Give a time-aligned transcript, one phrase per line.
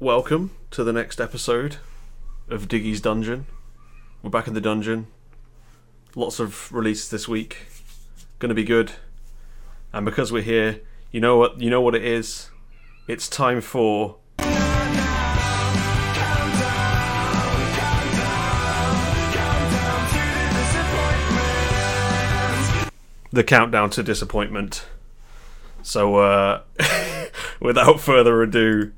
[0.00, 1.78] welcome to the next episode
[2.48, 3.46] of Diggy's Dungeon.
[4.22, 5.08] We're back in the dungeon.
[6.14, 7.66] Lots of releases this week.
[8.38, 8.92] Gonna be good.
[9.92, 10.80] And because we're here,
[11.10, 12.50] you know what you know what it is.
[13.08, 14.16] It's time for
[23.32, 24.86] the countdown to disappointment.
[25.82, 26.62] So, uh,
[27.60, 28.92] without further ado,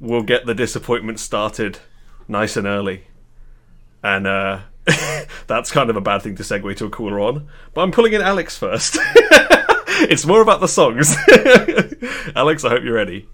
[0.00, 1.78] we'll get the disappointment started
[2.26, 3.04] nice and early.
[4.02, 4.60] And uh,
[5.46, 7.48] that's kind of a bad thing to segue to a cooler on.
[7.74, 8.96] But I'm pulling in Alex first.
[10.08, 11.14] it's more about the songs.
[12.34, 13.28] Alex, I hope you're ready.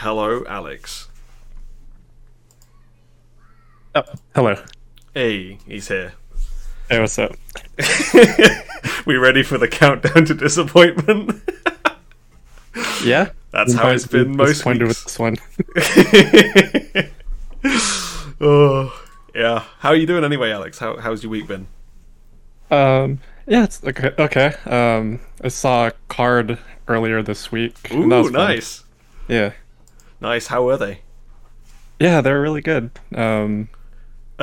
[0.00, 1.08] Hello, Alex.
[3.94, 4.02] Oh,
[4.34, 4.62] hello.
[5.12, 6.14] Hey, he's here.
[6.88, 7.36] Hey, what's up?
[9.04, 11.42] we ready for the countdown to disappointment?
[13.04, 14.78] Yeah, That's how it's been most weeks.
[14.78, 15.36] with this one.
[18.40, 19.02] oh,
[19.34, 19.64] yeah.
[19.78, 20.78] How are you doing anyway, Alex?
[20.78, 21.66] How, how's your week been?
[22.70, 24.12] Um, yeah, it's okay.
[24.18, 24.54] Okay.
[24.66, 27.76] Um, I saw a Kard earlier this week.
[27.92, 28.32] Ooh, was fun.
[28.32, 28.84] nice.
[29.28, 29.52] Yeah,
[30.20, 30.48] Nice.
[30.48, 31.00] How were they?
[31.98, 32.90] yeah, they're really good.
[33.14, 33.68] Um,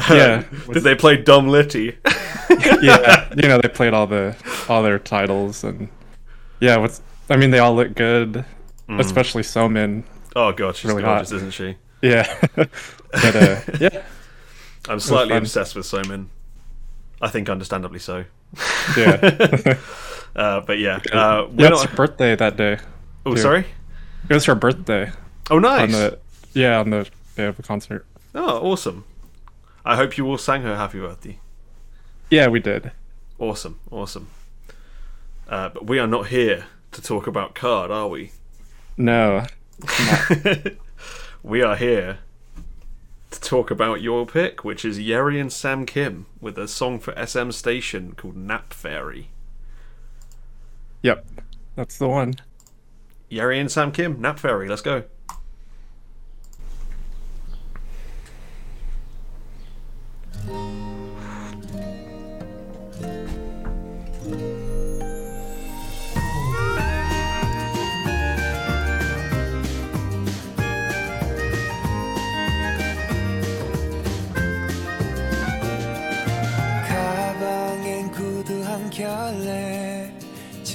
[0.09, 0.43] Yeah.
[0.73, 1.97] Did they play Dumb Litty?
[2.81, 4.35] yeah, you know they played all the
[4.69, 5.89] all their titles and
[6.59, 8.45] yeah, what's I mean they all look good,
[8.89, 8.99] Mm.
[8.99, 10.03] especially Somin.
[10.35, 11.35] oh god, she's Really gorgeous, hot.
[11.37, 11.75] isn't she?
[12.01, 12.69] Yeah, but
[13.13, 14.03] uh, yeah,
[14.87, 16.27] I'm slightly obsessed with Somin.
[17.21, 18.25] I think understandably so.
[18.97, 19.77] yeah.
[20.35, 21.89] Uh, but yeah, uh, yeah, it's not.
[21.89, 22.77] her birthday that day.
[23.25, 23.41] Oh, too.
[23.41, 23.65] sorry.
[24.29, 25.09] It was her birthday
[25.49, 25.81] Oh, nice.
[25.81, 26.19] on the
[26.53, 28.05] yeah on the day of the concert.
[28.35, 29.03] Oh, awesome.
[29.83, 31.39] I hope you all sang her happy birthday.
[32.29, 32.91] Yeah, we did.
[33.39, 34.27] Awesome, awesome.
[35.49, 38.31] Uh, but we are not here to talk about Kard, are we?
[38.99, 39.45] No,
[41.43, 42.17] we are here
[43.29, 47.13] to talk about your pick, which is Yeri and Sam Kim with a song for
[47.23, 49.29] SM Station called Nap Fairy.
[51.03, 51.27] Yep,
[51.75, 52.37] that's the one.
[53.29, 55.03] Yeri and Sam Kim, Nap Fairy, let's go.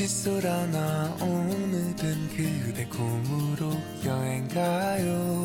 [0.03, 3.71] 칫솔 하나 오늘은 그대 곰으로
[4.05, 5.42] 여행 가요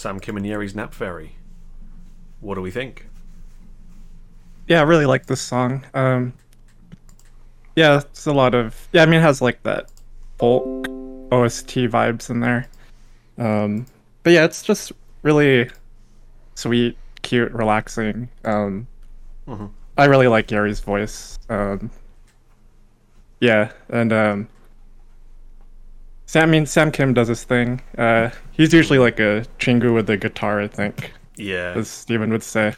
[0.00, 1.34] Sam Kim and Yeri's Nap Fairy.
[2.40, 3.06] What do we think?
[4.66, 5.84] Yeah, I really like this song.
[5.92, 6.32] Um,
[7.76, 9.02] yeah, it's a lot of yeah.
[9.02, 9.90] I mean, it has like that
[10.38, 10.86] folk
[11.30, 12.66] OST vibes in there.
[13.36, 13.84] Um,
[14.22, 14.92] but yeah, it's just
[15.22, 15.68] really
[16.54, 18.28] sweet, cute, relaxing.
[18.44, 18.86] Um,
[19.46, 19.70] Mhm.
[19.98, 21.38] I really like Yeri's voice.
[21.50, 21.90] Um,
[23.40, 24.48] yeah, and um,
[26.24, 26.48] Sam.
[26.48, 27.82] I mean, Sam Kim does his thing.
[27.98, 28.30] Uh,
[28.60, 31.72] he's usually like a chingu with the guitar, I think, Yeah.
[31.76, 32.74] as Steven would say.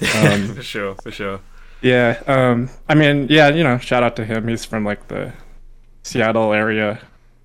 [0.16, 1.40] um, for sure, for sure.
[1.82, 4.48] Yeah, um, I mean, yeah, you know, shout out to him.
[4.48, 5.32] He's from like the
[6.02, 7.00] Seattle area,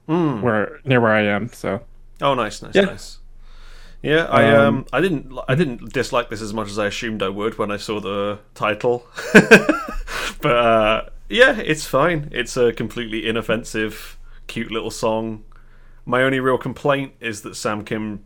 [0.07, 0.41] Mm.
[0.41, 1.49] where near where I am.
[1.53, 1.81] So
[2.21, 2.85] Oh, nice, nice, Yeah.
[2.85, 3.17] nice.
[4.01, 7.21] Yeah, I um, Um, I didn't, I didn't dislike this as much as I assumed
[7.23, 9.05] I would when I saw the title.
[10.41, 12.29] but uh, yeah, it's fine.
[12.31, 15.43] It's a completely inoffensive, cute little song.
[16.05, 18.23] My only real complaint is that Sam Kim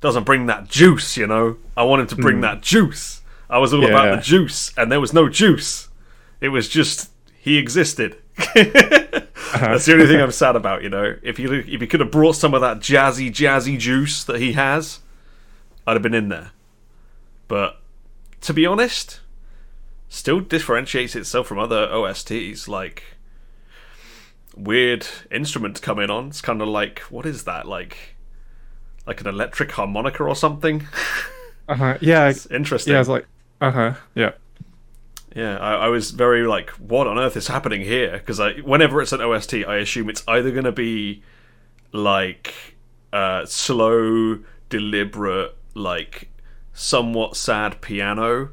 [0.00, 1.16] doesn't bring that juice.
[1.16, 3.20] You know, I want him to bring that juice.
[3.50, 4.16] I was all about Hmm.
[4.16, 5.88] The juice, and there was no juice.
[6.40, 8.16] It was just he existed.
[8.54, 11.16] That's the only thing I'm sad about, you know.
[11.22, 14.52] If you if he could have brought some of that jazzy, jazzy juice that he
[14.52, 15.00] has,
[15.86, 16.52] I'd have been in there.
[17.48, 17.80] But
[18.40, 19.20] to be honest,
[20.08, 22.66] still differentiates itself from other OSTs.
[22.68, 23.02] Like
[24.56, 26.28] weird instruments coming on.
[26.28, 27.66] It's kind of like what is that?
[27.66, 28.16] Like
[29.06, 30.86] like an electric harmonica or something.
[31.68, 32.92] uh huh, yeah, It's interesting.
[32.94, 33.26] yeah, it's like
[33.60, 34.32] uh huh, yeah,
[35.34, 38.12] Yeah, I, I was very like, what on earth is happening here?
[38.12, 41.22] Because I, whenever it's an OST, I assume it's either going to be
[41.92, 42.52] like
[43.12, 46.28] uh, slow, deliberate, like
[46.72, 48.50] somewhat sad piano,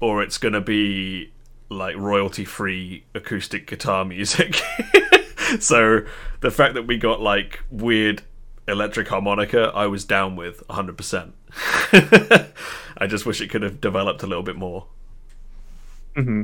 [0.00, 1.30] or it's going to be
[1.68, 4.60] like royalty-free acoustic guitar music.
[5.60, 6.00] so
[6.40, 8.22] the fact that we got like weird
[8.66, 11.32] electric harmonica, I was down with 100%.
[12.98, 14.86] I just wish it could have developed a little bit more.
[16.14, 16.42] hmm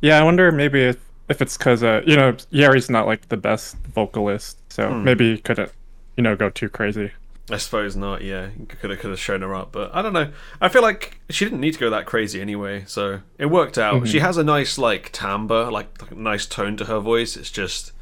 [0.00, 0.18] yeah.
[0.20, 0.96] I wonder maybe if,
[1.28, 5.04] if it's because uh, you know, Yeri's not like the best vocalist, so Hmm.
[5.04, 5.72] maybe he couldn't,
[6.16, 7.10] you know, go too crazy.
[7.50, 8.22] I suppose not.
[8.22, 10.32] Yeah, could have could have shown her up, but I don't know.
[10.60, 14.06] I feel like she didn't need to go that crazy anyway, so it worked out.
[14.06, 17.36] She has a nice like timbre, like, like nice tone to her voice.
[17.36, 17.92] It's just,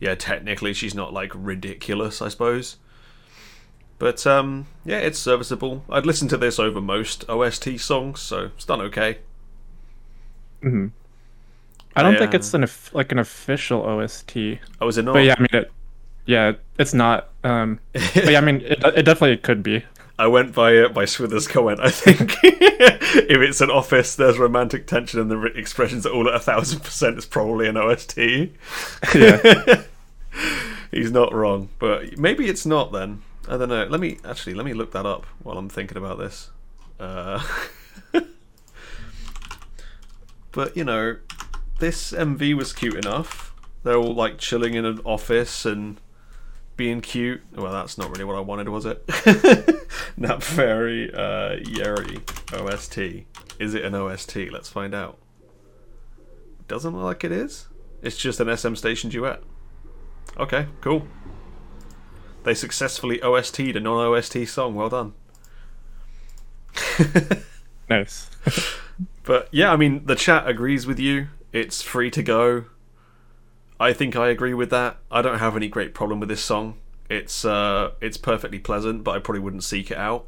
[0.00, 2.76] yeah, technically she's not like ridiculous, I suppose.
[3.98, 5.84] But um, yeah, it's serviceable.
[5.90, 9.18] I'd listen to this over most OST songs, so it's done okay.
[10.62, 10.86] hmm
[11.94, 15.14] I don't think it's an like an official OST, Oh, is it not?
[15.14, 15.72] but yeah, I mean it.
[16.26, 17.30] Yeah, it's not.
[17.46, 19.84] Um, but yeah, I mean it, it definitely could be.
[20.18, 21.78] I went by uh, by Swither's comment.
[21.80, 26.34] I think if it's an office, there's romantic tension, and the expressions are all at
[26.34, 27.16] a thousand percent.
[27.16, 28.18] It's probably an OST.
[29.14, 29.82] Yeah.
[30.90, 32.92] He's not wrong, but maybe it's not.
[32.92, 33.84] Then I don't know.
[33.84, 36.50] Let me actually let me look that up while I'm thinking about this.
[36.98, 37.42] Uh,
[40.52, 41.16] but you know,
[41.78, 43.54] this MV was cute enough.
[43.82, 45.98] They're all like chilling in an office and
[46.76, 47.42] being cute.
[47.54, 49.04] Well, that's not really what I wanted, was it?
[50.16, 52.20] Nap Fairy uh, Yeri
[52.52, 52.98] OST.
[53.58, 54.36] Is it an OST?
[54.52, 55.18] Let's find out.
[56.68, 57.68] Doesn't look like it is.
[58.02, 59.42] It's just an SM Station duet.
[60.36, 61.06] Okay, cool.
[62.44, 64.74] They successfully OST'd a non OST song.
[64.74, 65.14] Well done.
[67.88, 68.30] nice.
[69.24, 71.26] But yeah, I mean, the chat agrees with you.
[71.52, 72.66] It's free to go.
[73.78, 74.96] I think I agree with that.
[75.10, 76.76] I don't have any great problem with this song.
[77.10, 80.26] It's uh, it's perfectly pleasant, but I probably wouldn't seek it out.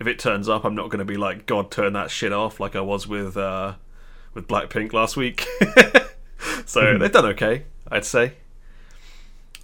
[0.00, 2.58] If it turns up, I'm not going to be like, God, turn that shit off,
[2.58, 3.74] like I was with uh,
[4.34, 5.46] with Blackpink last week.
[6.66, 8.32] so they've done okay, I'd say.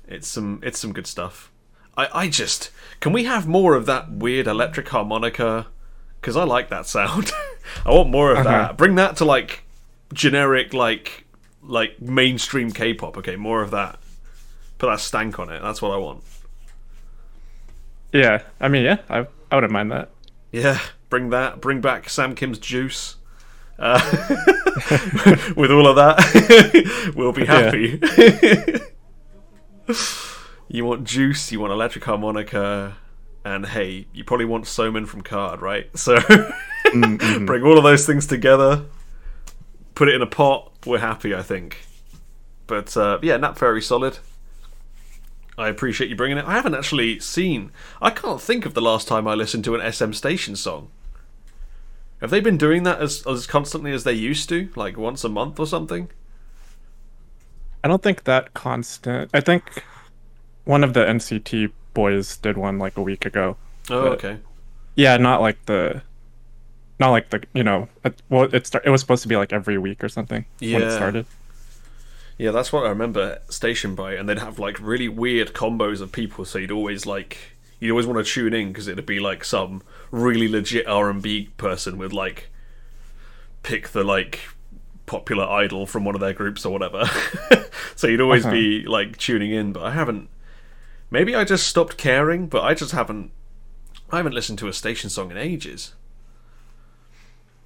[0.06, 1.50] It's some it's some good stuff.
[1.96, 5.66] I I just can we have more of that weird electric harmonica?
[6.20, 7.30] Because I like that sound.
[7.86, 8.48] I want more of Uh-huh.
[8.50, 8.76] that.
[8.76, 9.64] Bring that to like
[10.12, 11.24] generic like
[11.68, 13.16] like mainstream K-pop.
[13.18, 14.00] Okay, more of that.
[14.78, 15.60] Put that stank on it.
[15.60, 16.24] That's what I want.
[18.12, 20.10] Yeah, I mean, yeah, I I wouldn't mind that.
[20.50, 21.60] Yeah, bring that.
[21.60, 23.16] Bring back Sam Kim's juice.
[23.78, 24.00] Uh,
[25.56, 28.00] with all of that, we'll be happy.
[30.68, 32.96] you want juice, you want electric harmonica,
[33.44, 35.96] and hey, you probably want Somin from Kard, right?
[35.96, 36.18] So
[36.92, 38.84] bring all of those things together,
[39.94, 40.72] put it in a pot.
[40.88, 41.76] We're happy, I think.
[42.66, 44.18] But uh, yeah, Nap Fairy solid.
[45.58, 46.46] I appreciate you bringing it.
[46.46, 47.72] I haven't actually seen.
[48.00, 50.88] I can't think of the last time I listened to an SM Station song.
[52.22, 55.28] Have they been doing that as as constantly as they used to, like once a
[55.28, 56.08] month or something?
[57.84, 59.30] I don't think that constant.
[59.34, 59.84] I think
[60.64, 63.56] one of the NCT Boys did one like a week ago.
[63.90, 64.38] Oh, okay.
[64.94, 66.02] Yeah, not like the,
[67.00, 67.88] not like the you know.
[68.28, 70.92] Well, it start, it was supposed to be like every week or something when it
[70.92, 71.26] started.
[72.38, 76.12] Yeah, that's what I remember Station by, and they'd have like really weird combos of
[76.12, 76.44] people.
[76.44, 77.36] So you'd always like
[77.80, 81.20] you'd always want to tune in because it'd be like some really legit R and
[81.22, 82.48] B person with like
[83.62, 84.40] pick the like
[85.06, 87.04] popular idol from one of their groups or whatever.
[87.96, 88.54] so you'd always Uh-huh.
[88.54, 90.28] be like tuning in, but I haven't.
[91.10, 93.30] Maybe I just stopped caring, but I just haven't.
[94.10, 95.94] I haven't listened to a station song in ages.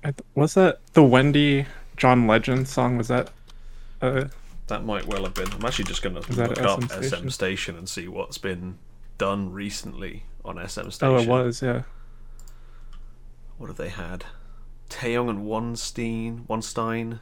[0.05, 1.67] I th- Was that the Wendy
[1.97, 2.97] John Legend song?
[2.99, 3.31] Was that?
[4.01, 4.25] Uh,
[4.67, 5.53] That might well have been.
[5.53, 7.03] I'm actually just going to look SM up Station?
[7.23, 8.79] SM Station and see what's been
[9.19, 10.99] done recently on SM Station.
[11.15, 11.63] oh, it was.
[11.63, 11.83] Yeah.
[13.59, 14.25] What have they had?
[14.91, 16.47] Taeyong and Wonstein.
[16.47, 17.21] Wonstein.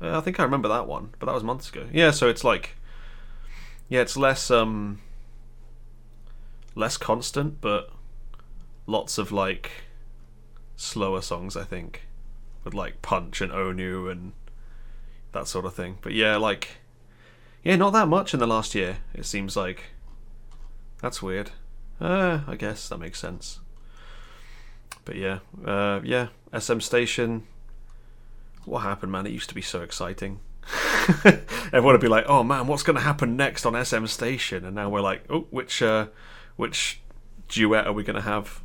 [0.00, 1.86] Uh, I think I remember that one, but that was months ago.
[1.92, 2.76] Yeah, so it's like,
[3.88, 5.00] yeah, it's less um,
[6.74, 7.90] less constant, but
[8.86, 9.70] lots of like
[10.82, 11.56] slower songs.
[11.56, 12.06] I think
[12.64, 14.32] with like Punch and Onew and
[15.32, 15.98] that sort of thing.
[16.02, 16.78] But yeah, like,
[17.62, 18.98] yeah, not that much in the last year.
[19.14, 19.84] It seems like
[21.00, 21.50] that's weird.
[22.00, 23.60] Uh, I guess that makes sense.
[25.04, 27.46] But yeah, uh, yeah, SM Station.
[28.64, 29.26] What happened, man?
[29.26, 30.40] It used to be so exciting.
[31.72, 34.76] Everyone would be like, "Oh man, what's going to happen next on SM Station?" And
[34.76, 36.06] now we're like, "Oh, which uh,
[36.56, 37.00] which
[37.48, 38.62] duet are we going to have?"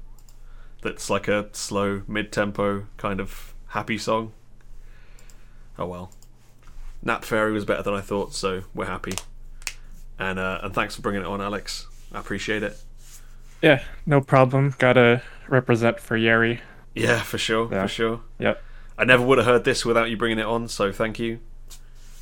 [0.88, 4.32] That's like a slow, mid-tempo kind of happy song.
[5.78, 6.12] Oh well.
[7.04, 9.14] Nap Fairy was better than I thought, so we're happy.
[10.18, 11.88] And uh, and thanks for bringing it on, Alex.
[12.14, 12.78] I appreciate it.
[13.62, 13.84] Yeah.
[14.06, 14.74] No problem.
[14.80, 16.62] Gotta represent for Yeri.
[16.96, 17.82] Yeah, for sure, Yeah.
[17.84, 18.22] for sure.
[18.40, 18.64] Yep.
[18.98, 21.40] I never would have heard this without you bringing it on, so thank you.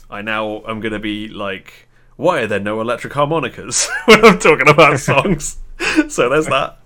[0.10, 4.40] I now am going to be like, why are there no electric harmonicas when I'm
[4.40, 5.58] talking about songs?
[6.10, 6.80] so there's that.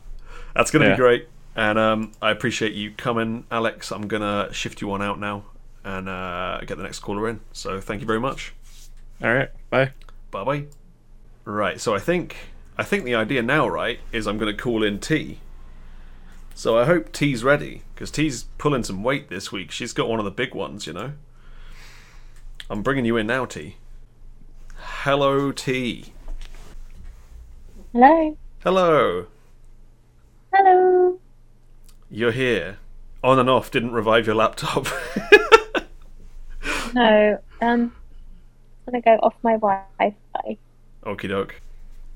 [0.55, 0.95] That's going to Yeah.
[0.95, 1.27] be great.
[1.59, 3.91] And um, I appreciate you coming, Alex.
[3.91, 5.43] I'm going to shift you on out now
[5.83, 7.41] and uh, get the next caller in.
[7.51, 8.53] So thank you very much.
[9.21, 9.49] All right.
[9.69, 9.91] Bye.
[10.31, 10.65] Bye bye.
[11.43, 12.37] Right, so I think
[12.77, 15.39] I think the idea now, right, is I'm going to call in T.
[16.55, 19.71] So I hope T's ready because T's pulling some weight this week.
[19.71, 21.11] She's got one of the big ones, you know.
[22.69, 23.75] I'm bringing you in now, T.
[24.75, 26.13] Hello, T.
[27.91, 28.37] Hello.
[28.63, 29.25] Hello.
[30.53, 31.19] Hello.
[32.09, 32.77] You're here.
[33.23, 34.87] On and off didn't revive your laptop.
[36.93, 37.37] No.
[37.61, 37.93] Um.
[38.87, 40.57] I'm gonna go off my Wi-Fi.
[41.03, 41.61] Okie doke.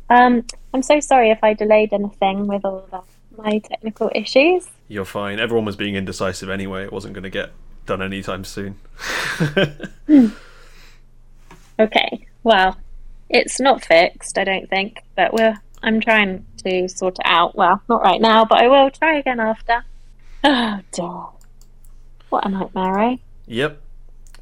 [0.10, 0.46] Um.
[0.74, 3.06] I'm so sorry if I delayed anything with all of
[3.38, 4.68] my technical issues.
[4.88, 5.40] You're fine.
[5.40, 6.84] Everyone was being indecisive anyway.
[6.86, 7.52] It wasn't going to get
[7.86, 8.80] done anytime soon.
[11.80, 12.28] Okay.
[12.44, 12.78] Well,
[13.30, 15.56] it's not fixed, I don't think, but we're.
[15.82, 17.56] I'm trying to sort it out.
[17.56, 19.84] Well, not right now, but I will try again after.
[20.46, 21.24] Oh dear.
[22.30, 23.18] What a nightmare, eh?
[23.48, 23.82] yep.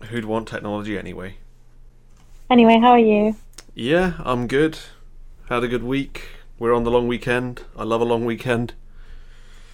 [0.09, 1.35] Who'd want technology anyway?
[2.49, 3.35] Anyway, how are you?
[3.75, 4.79] Yeah, I'm good.
[5.47, 6.27] Had a good week.
[6.57, 7.63] We're on the long weekend.
[7.77, 8.73] I love a long weekend.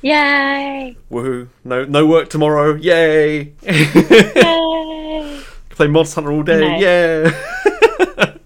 [0.02, 0.96] Yay!
[1.12, 1.50] Woohoo!
[1.64, 2.76] No, no work tomorrow.
[2.76, 3.54] Yay!
[3.64, 5.42] Yay!
[5.70, 6.60] Play Monster Hunter all day.
[6.60, 6.78] No.
[6.78, 7.32] Yeah.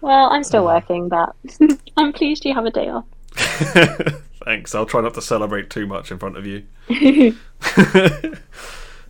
[0.00, 1.34] well, I'm still working, but
[1.96, 3.04] I'm pleased you have a day off.
[4.44, 4.74] Thanks.
[4.74, 6.64] I'll try not to celebrate too much in front of you.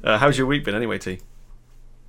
[0.04, 1.20] uh, how's your week been anyway, T?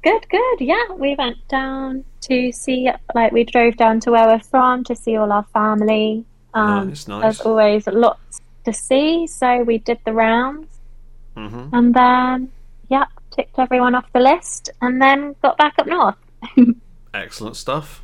[0.03, 0.61] Good, good.
[0.61, 4.95] Yeah, we went down to see, like, we drove down to where we're from to
[4.95, 6.25] see all our family.
[6.53, 7.21] Um, Nice, nice.
[7.21, 10.67] There's always lots to see, so we did the rounds
[11.35, 12.51] hmm and then,
[12.89, 16.15] yeah, ticked everyone off the list and then got back up north.
[17.13, 18.02] Excellent stuff.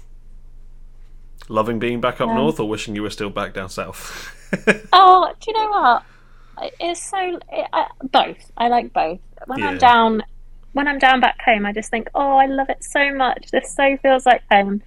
[1.50, 4.36] Loving being back up north, or wishing you were still back down south.
[4.94, 6.04] Oh, do you know what?
[6.80, 7.18] It's so
[7.52, 8.52] it, I, both.
[8.58, 9.20] I like both.
[9.46, 9.68] When Yeah.
[9.70, 10.24] I'm down,
[10.74, 13.52] when I'm down back home, I just think, oh, I love it so much.
[13.52, 14.82] This so feels like home.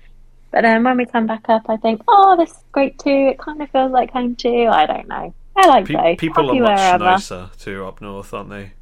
[0.51, 3.29] But then when we come back up, I think, oh, this is great too.
[3.33, 4.69] It kind of feels like home too.
[4.71, 5.33] I don't know.
[5.57, 6.19] I like Pe- both.
[6.19, 7.05] people Happy are much wherever.
[7.05, 8.73] nicer too up north, aren't they?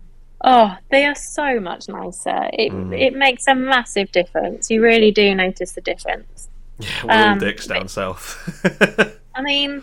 [0.42, 2.49] Oh, they are so much nicer.
[2.54, 2.99] It Mm.
[2.99, 4.70] it makes a massive difference.
[4.70, 6.49] You really do notice the difference.
[6.80, 8.38] Yeah, we're all Um, dicks down south.
[9.34, 9.82] I mean,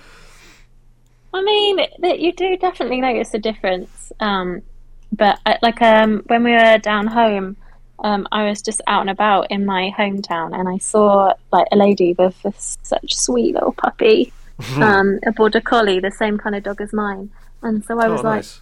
[1.34, 4.12] I mean that you do definitely notice a difference.
[4.20, 4.62] Um,
[5.12, 7.58] but uh, like um, when we were down home,
[8.00, 11.75] um, I was just out and about in my hometown, and I saw like a
[11.75, 14.32] lady with a, such sweet little puppy,
[14.75, 17.32] um, a border collie, the same kind of dog as mine.
[17.62, 18.62] And so I oh, was like, nice.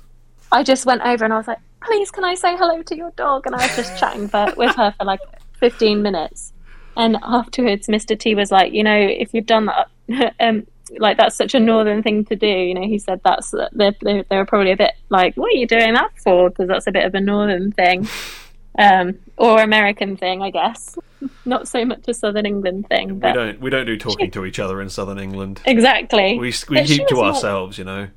[0.52, 3.12] I just went over and I was like, please, can I say hello to your
[3.12, 3.46] dog?
[3.46, 5.20] And I was just chatting for, with her for like
[5.60, 6.54] 15 minutes.
[6.98, 8.18] And afterwards, Mr.
[8.18, 9.90] T was like, you know, if you've done that
[10.40, 10.66] um,
[11.00, 12.48] like that's such a northern thing to do.
[12.48, 15.58] You know, he said that's they they they were probably a bit like, what are
[15.58, 16.50] you doing that for?
[16.50, 18.08] Because that's a bit of a northern thing,
[18.80, 20.98] um, or American thing, I guess.
[21.46, 24.60] Not so much a Southern England thing, We don't we don't do talking to each
[24.60, 25.60] other in Southern England.
[25.66, 26.38] exactly.
[26.38, 28.08] We we But keep to was more- ourselves, you know.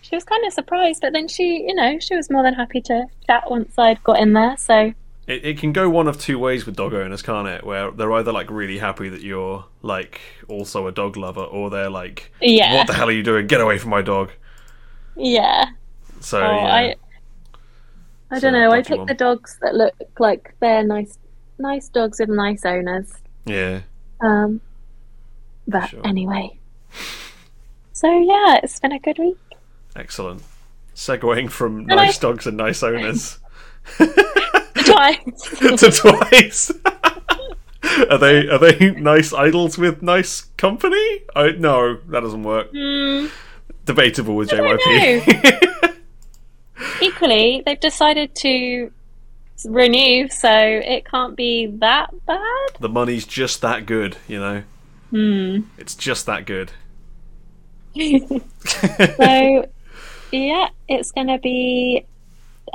[0.00, 2.80] She was kind of surprised, but then she, you know, she was more than happy
[2.80, 4.56] to chat once I'd got in there.
[4.56, 4.94] So
[5.28, 7.62] It, it can go one of two ways with dog owners, can't it?
[7.62, 11.90] Where they're either like really happy that you're like also a dog lover, or they're
[11.90, 13.46] like, yeah, "What the hell are you doing?
[13.46, 14.30] Get away from my dog!"
[15.14, 15.66] yeah.
[16.20, 16.94] So Oh, yeah, I,
[18.30, 18.72] I So, don't know.
[18.72, 19.06] I pick one.
[19.06, 21.16] the dogs that look like they're nice,
[21.58, 23.12] nice dogs with nice owners.
[23.44, 23.82] yeah,
[24.20, 24.60] Um,
[25.68, 26.00] but Sure.
[26.04, 26.58] anyway.
[27.92, 29.36] So yeah, it's been a good week.
[29.94, 30.42] excellent.
[30.96, 33.38] Segueing from And I- nice dogs and nice owners
[34.98, 35.58] Twice.
[35.60, 36.72] to twice.
[38.10, 41.22] are they are they nice idols with nice company?
[41.36, 42.70] I no, that doesn't work.
[42.72, 43.26] Hmm.
[43.84, 45.94] Debatable with JYP.
[47.02, 48.90] Equally, they've decided to
[49.64, 52.68] renew, so it can't be that bad.
[52.80, 54.62] the money's just that good, you know.
[55.10, 55.60] Hmm.
[55.78, 56.72] It's just that good.
[59.16, 59.68] So
[60.32, 62.04] yeah, it's gonna be.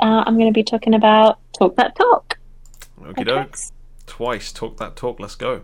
[0.00, 2.38] Uh, I'm gonna be talking about talk that talk.
[3.00, 3.56] Okie doke.
[4.06, 4.52] Twice.
[4.52, 5.20] Talk that talk.
[5.20, 5.62] Let's go.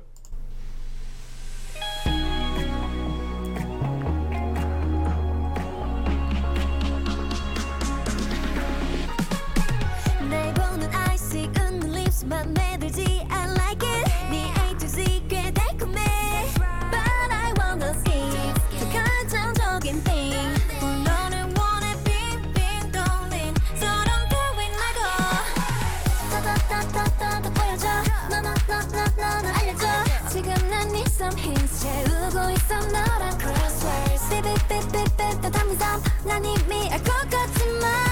[12.31, 12.70] 날보
[35.51, 38.10] 담긴 삶난 이미 알 것 같지만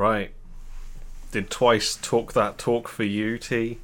[0.00, 0.30] right.
[1.30, 3.78] Did twice talk that talk for you, T?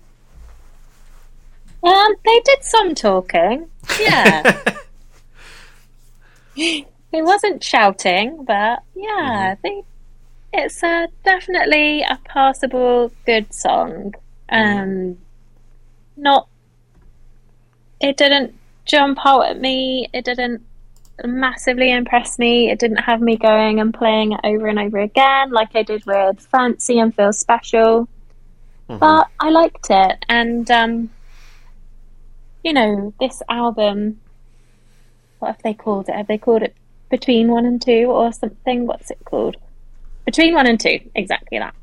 [1.83, 3.68] Um, they did some talking.
[4.00, 4.62] Yeah,
[6.57, 9.83] it wasn't shouting, but yeah, they.
[10.52, 14.14] It's uh, definitely a passable, good song.
[14.48, 15.18] Um,
[16.16, 16.48] not.
[18.00, 18.55] It didn't
[18.87, 20.09] jump out at me.
[20.14, 20.64] It didn't
[21.24, 22.70] massively impressed me.
[22.70, 26.05] It didn't have me going and playing it over and over again like I did
[26.07, 28.09] with Fancy and Feel Special.
[28.88, 31.11] but I liked it, and um,
[32.62, 34.20] you know, this album.
[35.38, 36.14] What have they called it?
[36.14, 36.74] Have they called it
[37.11, 38.87] between one and two or something?
[38.87, 39.57] What's it called?
[40.24, 41.74] Between one and two, exactly that.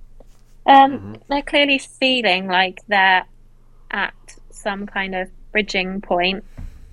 [0.65, 3.25] Um, They're clearly feeling like they're
[3.91, 4.13] at
[4.49, 6.43] some kind of bridging point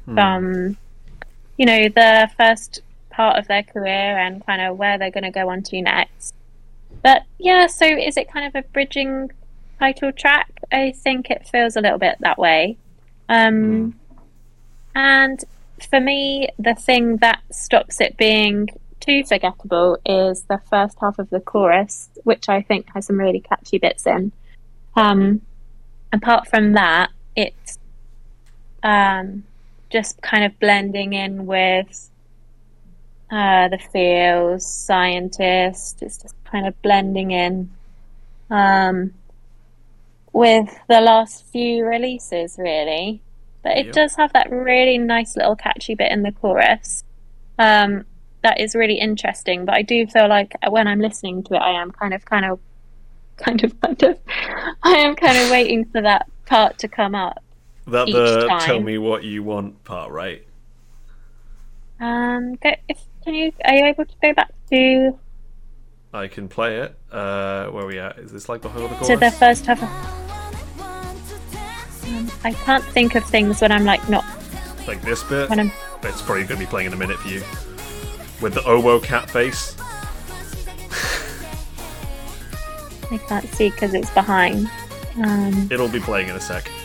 [0.05, 0.77] from,
[1.61, 5.31] you know, the first part of their career and kind of where they're going to
[5.31, 6.33] go on to next.
[7.03, 9.31] But yeah, so is it kind of a bridging
[9.79, 10.51] title track?
[10.73, 12.79] I think it feels a little bit that way.
[13.29, 13.95] Um,
[14.95, 15.45] And
[15.91, 18.69] for me, the thing that stops it being
[19.01, 23.41] too forgettable is the first half of the chorus, which I think has some really
[23.41, 24.33] catchy bits in.
[24.97, 25.43] Um,
[26.11, 27.79] apart from that, it's
[28.83, 29.45] um,
[29.91, 32.11] just kind of blending in with
[33.31, 36.03] uh, the feels, scientist.
[36.03, 37.71] It's just kind of blending in
[38.51, 39.13] um,
[40.33, 43.23] with the last few releases, really.
[43.63, 43.95] But it Yep.
[43.95, 47.05] does have that really nice little catchy bit in the chorus.
[47.59, 48.07] Um,
[48.43, 49.65] that is really interesting.
[49.65, 52.47] But I do feel like when I'm listening to it, I am kind of, kind
[52.47, 52.59] of,
[53.37, 54.19] kind of, kind of,
[54.83, 57.43] I am kind of waiting for that part to come up.
[57.91, 58.61] That the time.
[58.61, 60.47] tell me what you want part, right?
[61.99, 65.19] Um, go, if, can you are you able to go back to
[66.13, 66.99] I can play it.
[67.13, 68.19] Uh, where are we at?
[68.19, 69.21] Is this like behind the the to chorus?
[69.21, 69.83] the first half?
[69.83, 69.89] Of,
[72.09, 74.25] um, I can't think of things when I'm like not
[74.87, 75.49] Like this bit?
[75.51, 75.73] when I'm.
[76.03, 77.43] It's probably going to be playing in a minute for you.
[78.41, 79.77] With the Owo cat face.
[83.13, 84.71] I can't see because it's behind.
[85.23, 86.71] Um, It'll be playing in a sec.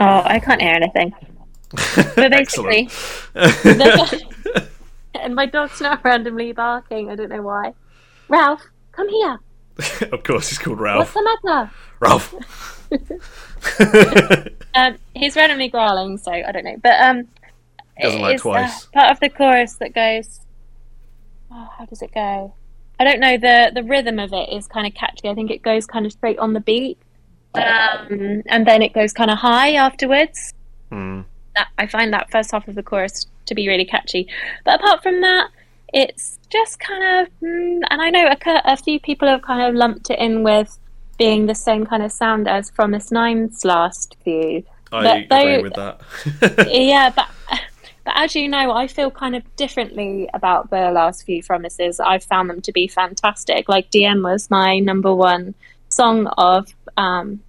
[0.00, 1.14] oh, I can't hear anything.
[1.70, 2.90] But basically,
[5.14, 7.10] and my dog's now randomly barking.
[7.10, 7.72] I don't know why.
[8.28, 9.38] Ralph, come here.
[10.12, 11.14] of course, he's called Ralph.
[11.14, 11.70] What's the matter?
[12.00, 12.34] Ralph.
[14.74, 16.76] Um, he's randomly growling, so I don't know.
[16.82, 17.28] But um,
[18.00, 18.86] Doesn't like uh, twice.
[18.86, 20.40] part of the chorus that goes.
[21.50, 22.54] Oh, how does it go?
[23.02, 23.36] I don't know.
[23.36, 25.28] the The rhythm of it is kind of catchy.
[25.28, 26.98] I think it goes kind of straight on the beat,
[27.54, 30.54] um, and then it goes kind of high afterwards.
[30.90, 31.22] Hmm.
[31.54, 34.28] That I find that first half of the chorus to be really catchy.
[34.64, 35.48] But apart from that,
[35.92, 37.32] it's just kind of.
[37.42, 40.78] Mm, and I know a, a few people have kind of lumped it in with
[41.18, 44.62] being the same kind of sound as fromis_9's last few.
[44.92, 46.00] I But agree they- with that.
[46.70, 47.28] yeah, but
[48.04, 52.00] but as you know, I feel kind of differently about the last few promises.
[52.00, 53.68] I've found them to be fantastic.
[53.68, 55.54] Like DM was my number one
[55.88, 57.40] song of um,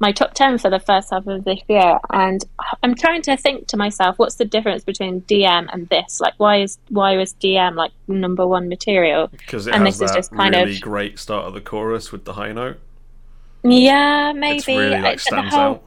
[0.00, 2.44] my top ten for the first half of this year, and
[2.82, 6.20] I'm trying to think to myself, what's the difference between DM and this?
[6.20, 9.28] Like, why is why was DM like number one material?
[9.28, 11.60] Because it And has this is that just kind really of- great start of the
[11.60, 12.78] chorus with the high note.
[13.62, 15.82] Yeah, maybe It's really like the stands whole- out.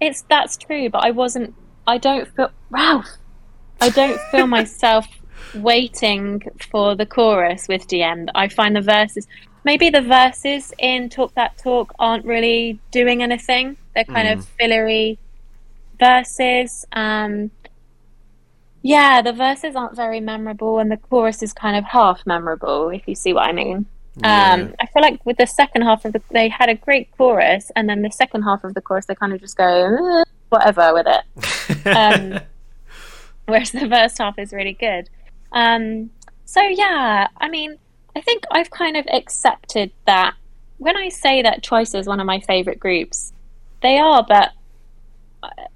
[0.00, 1.54] It's that's true, but I wasn't.
[1.86, 3.08] I don't feel Ralph.
[3.80, 5.06] I don't feel myself
[5.54, 8.28] waiting for the chorus with DM.
[8.34, 9.26] I find the verses.
[9.64, 13.76] Maybe the verses in Talk That Talk aren't really doing anything.
[13.94, 15.18] They're kind of fillery
[15.98, 16.84] verses.
[16.92, 17.50] Um,
[18.82, 23.08] yeah, the verses aren't very memorable, and the chorus is kind of half memorable, if
[23.08, 23.86] you see what I mean.
[24.22, 27.72] Um, I feel like with the second half of the, they had a great chorus,
[27.74, 30.92] and then the second half of the chorus, they kind of just go "Eh, whatever
[30.94, 31.24] with it.
[31.86, 32.40] Um,
[33.46, 35.10] whereas the first half is really good.
[35.52, 36.10] Um,
[36.44, 37.78] so yeah, I mean,
[38.16, 40.34] I think I've kind of accepted that
[40.78, 43.32] when I say that Twice is one of my favorite groups,
[43.82, 44.50] they are, but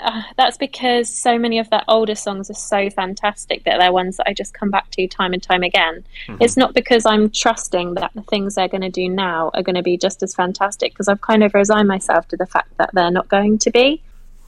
[0.01, 4.17] uh, that's because so many of their older songs are so fantastic that they're ones
[4.17, 6.05] that I just come back to time and time again.
[6.41, 9.77] It's not because I'm trusting that the things they're going to do now are going
[9.77, 12.91] to be just as fantastic, because I've kind of resigned myself to the fact that
[12.93, 14.03] they're not going to be.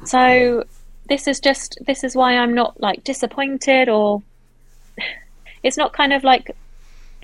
[0.05, 0.65] So
[1.09, 4.23] this is just this is why I'm not like disappointed or
[5.63, 6.55] it's not kind of like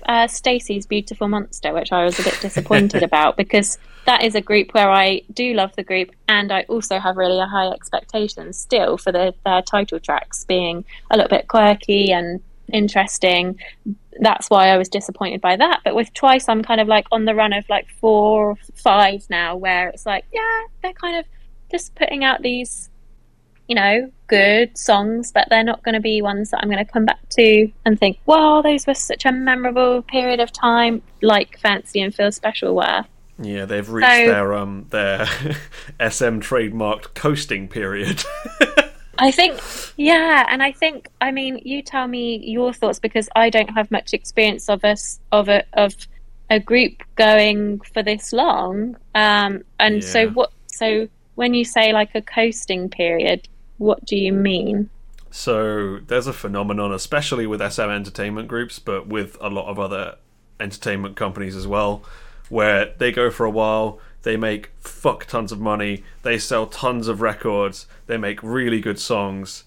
[0.05, 4.41] uh, STAYC's Beautiful Monster, which I was a bit disappointed about because that is a
[4.41, 8.57] group where I do love the group and I also have really a high expectations
[8.57, 13.59] still for the, their title tracks being a little bit quirky and interesting.
[14.19, 15.81] That's why I was disappointed by that.
[15.83, 19.25] But with Twice, I'm kind of like on the run of like four or five
[19.29, 21.25] now where it's like, yeah, they're kind of
[21.71, 22.89] just putting out these
[23.67, 26.89] you know, good songs, but they're not going to be ones that I'm going to
[26.89, 31.59] come back to and think, wow, those were such a memorable period of time, like
[31.59, 33.03] Fancy and Feel Special were.
[33.39, 35.25] Yeah, they've reached So- their um their
[35.99, 38.23] SM trademarked coasting period.
[39.19, 39.59] I think,
[39.97, 43.89] yeah, and I think, I mean, you tell me your thoughts because I don't have
[43.89, 45.95] much experience of us of a of
[46.49, 48.95] a group going for this long.
[49.13, 50.51] Um, and so what?
[50.67, 53.47] So when you say like a coasting period,
[53.77, 54.89] what do you mean?
[55.29, 60.15] So there's a phenomenon, especially with SM entertainment groups, but with a lot of other
[60.59, 62.03] entertainment companies as well,
[62.49, 67.07] where they go for a while, they make fuck tons of money, they sell tons
[67.07, 69.63] of records, they make really good songs,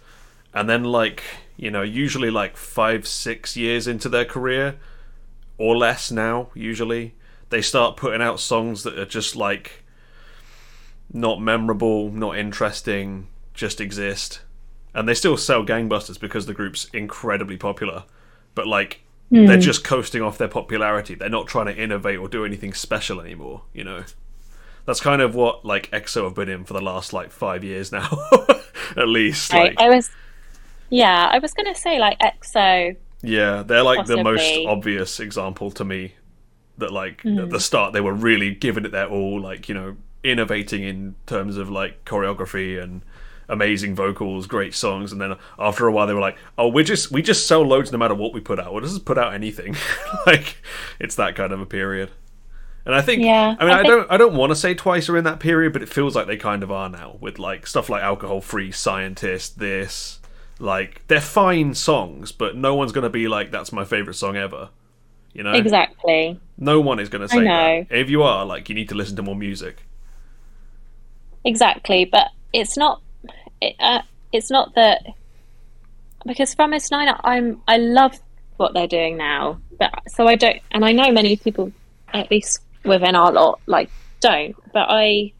[0.53, 1.23] and then like
[1.57, 4.77] you know, usually like five, six years into their career,
[5.57, 7.15] or less now, usually,
[7.51, 9.85] they start putting out songs that are just like
[11.13, 14.41] not memorable, not interesting, just exist
[14.95, 18.05] and they still sell gangbusters because the group's incredibly popular
[18.55, 19.61] but like they're hmm.
[19.61, 23.63] just coasting off their popularity they're not trying to innovate or do anything special anymore
[23.73, 24.03] you know
[24.87, 27.93] that's kind of what like exo have been in for the last like five years
[27.93, 28.09] now
[28.97, 29.77] at least Right.
[29.77, 30.11] like I was,
[30.89, 32.97] yeah, I was going to say like EXO.
[33.23, 36.15] yeah they're like the most obvious example to me
[36.79, 37.57] that like at the hmm.
[37.59, 41.71] start they were really giving it their all like you know innovating in terms of
[41.71, 43.03] like choreography and
[43.49, 47.11] amazing vocals great songs and then after a while they were like oh we just
[47.11, 48.73] we just sell loads no matter what we put out.
[48.73, 49.77] We'll just put out anything.
[50.27, 50.59] Like
[50.99, 52.11] it's that kind of a period.
[52.85, 55.09] And i think Yeah, i mean I i, don't i don't want to say twice
[55.09, 57.67] are in that period but it feels like they kind of are now with like
[57.67, 60.21] stuff like alcohol free scientist this
[60.59, 64.37] like they're fine songs but no one's going to be like that's my favorite song
[64.37, 64.71] ever.
[65.33, 65.53] You know?
[65.53, 66.41] Exactly.
[66.59, 67.87] no one is going to say that.
[67.91, 69.85] if you are like you need to listen to more music
[71.45, 73.01] Exactly, but it's not.
[73.61, 75.03] It, uh, it's not that
[76.27, 78.19] because from S nine, I'm I love
[78.57, 81.73] what they're doing now, but so I don't, and I know many people,
[82.13, 85.33] at least within our lot, like don't, but I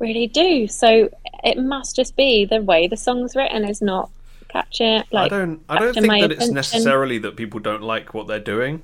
[0.00, 0.66] really do.
[0.66, 1.08] So
[1.44, 4.10] it must just be the way the song's written is not
[4.48, 5.04] catching.
[5.12, 5.62] Like I don't.
[5.68, 8.82] I don't think that it's necessarily that people don't like what they're doing,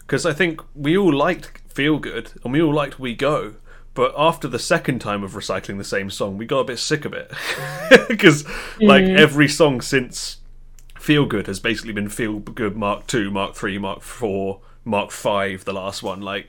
[0.00, 3.54] because I think we all liked Feel Good and we all liked We Go,
[3.94, 7.04] but after the second time of recycling the same song, we got a bit sick
[7.04, 7.30] of it,
[8.08, 8.44] because
[8.80, 9.18] like Mm.
[9.18, 10.38] every song since
[10.98, 15.64] Feel Good has basically been Feel Good Mark Two, Mark Three, Mark Four, Mark Five,
[15.64, 16.20] the last one.
[16.20, 16.48] Like,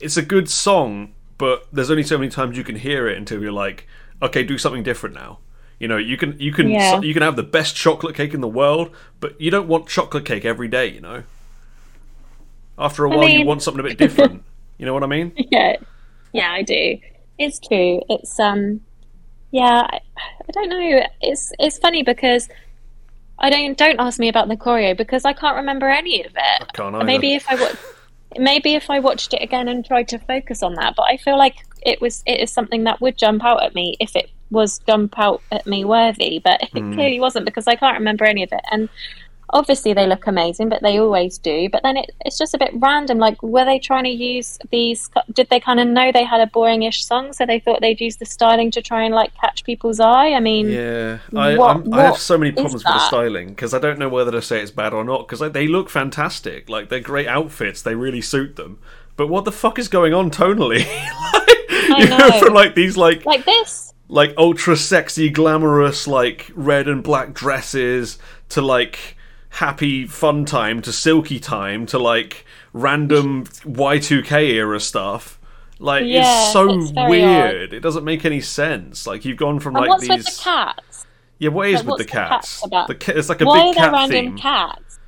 [0.00, 3.40] it's a good song, but there's only so many times you can hear it until
[3.40, 3.86] you're like,
[4.20, 5.38] okay, do something different now.
[5.78, 7.00] You know, you can you can Yeah.
[7.00, 10.24] you can have the best chocolate cake in the world, but you don't want chocolate
[10.24, 10.88] cake every day.
[10.88, 11.22] You know,
[12.78, 14.42] after a while, you want something a bit different.
[14.78, 15.32] you know what I mean?
[15.50, 15.76] yeah
[16.36, 16.98] yeah i do.
[17.38, 18.80] It's true it's um
[19.52, 20.00] yeah I,
[20.48, 21.02] I don't know.
[21.20, 22.48] It's it's funny because
[23.38, 26.72] i don't don't ask me about the choreo because i can't remember any of it.
[26.72, 27.04] Can't either.
[27.04, 27.74] maybe if i wa-
[28.38, 31.38] maybe if i watched it again and tried to focus on that but i feel
[31.38, 34.78] like it was it is something that would jump out at me if it was
[34.86, 36.92] jump out at me worthy but it Hmm.
[36.94, 38.60] clearly wasn't because i can't remember any of it.
[38.70, 38.88] And
[39.50, 42.70] obviously they look amazing but they always do but then it, it's just a bit
[42.74, 46.40] random like were they trying to use these did they kind of know they had
[46.40, 49.64] a boring-ish song so they thought they'd use the styling to try and like catch
[49.64, 53.48] people's eye i mean Yeah, I, What- I have so many problems with the styling
[53.50, 55.88] because I don't know whether to say it's bad or not because like, they look
[55.90, 58.78] fantastic, like they're great outfits, they really suit them.
[59.16, 60.86] But what the fuck is going on tonally?
[61.32, 62.38] like, you know, know.
[62.38, 68.18] from like these like like this like ultra sexy, glamorous, like red and black dresses
[68.50, 69.15] to like
[69.56, 75.38] happy fun time to silky time to like random Y2K era stuff.
[75.78, 77.72] Like Yeah, it's so it's weird.
[77.72, 79.06] It doesn't make any sense.
[79.06, 80.24] Like you've gone from and like what's these.
[80.24, 81.06] with the cats
[81.38, 82.64] Yeah, what is Like, with the the cats cats?
[82.66, 82.88] about?
[82.88, 84.36] The ca- it's like a why are big there cat random theme.
[84.38, 84.98] cats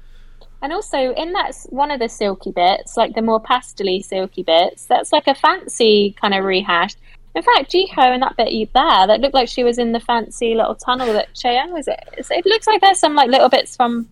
[0.61, 4.87] and also in that one of the silky bits like the more pastely silky bits
[4.87, 6.94] that's like a fancy kind of rehash
[7.34, 10.00] in fact Jihyo in that bit you- there that looked like she was in the
[10.00, 13.48] fancy little tunnel that Chaeyoung was it It's- it looks like there's some like little
[13.48, 14.08] bits from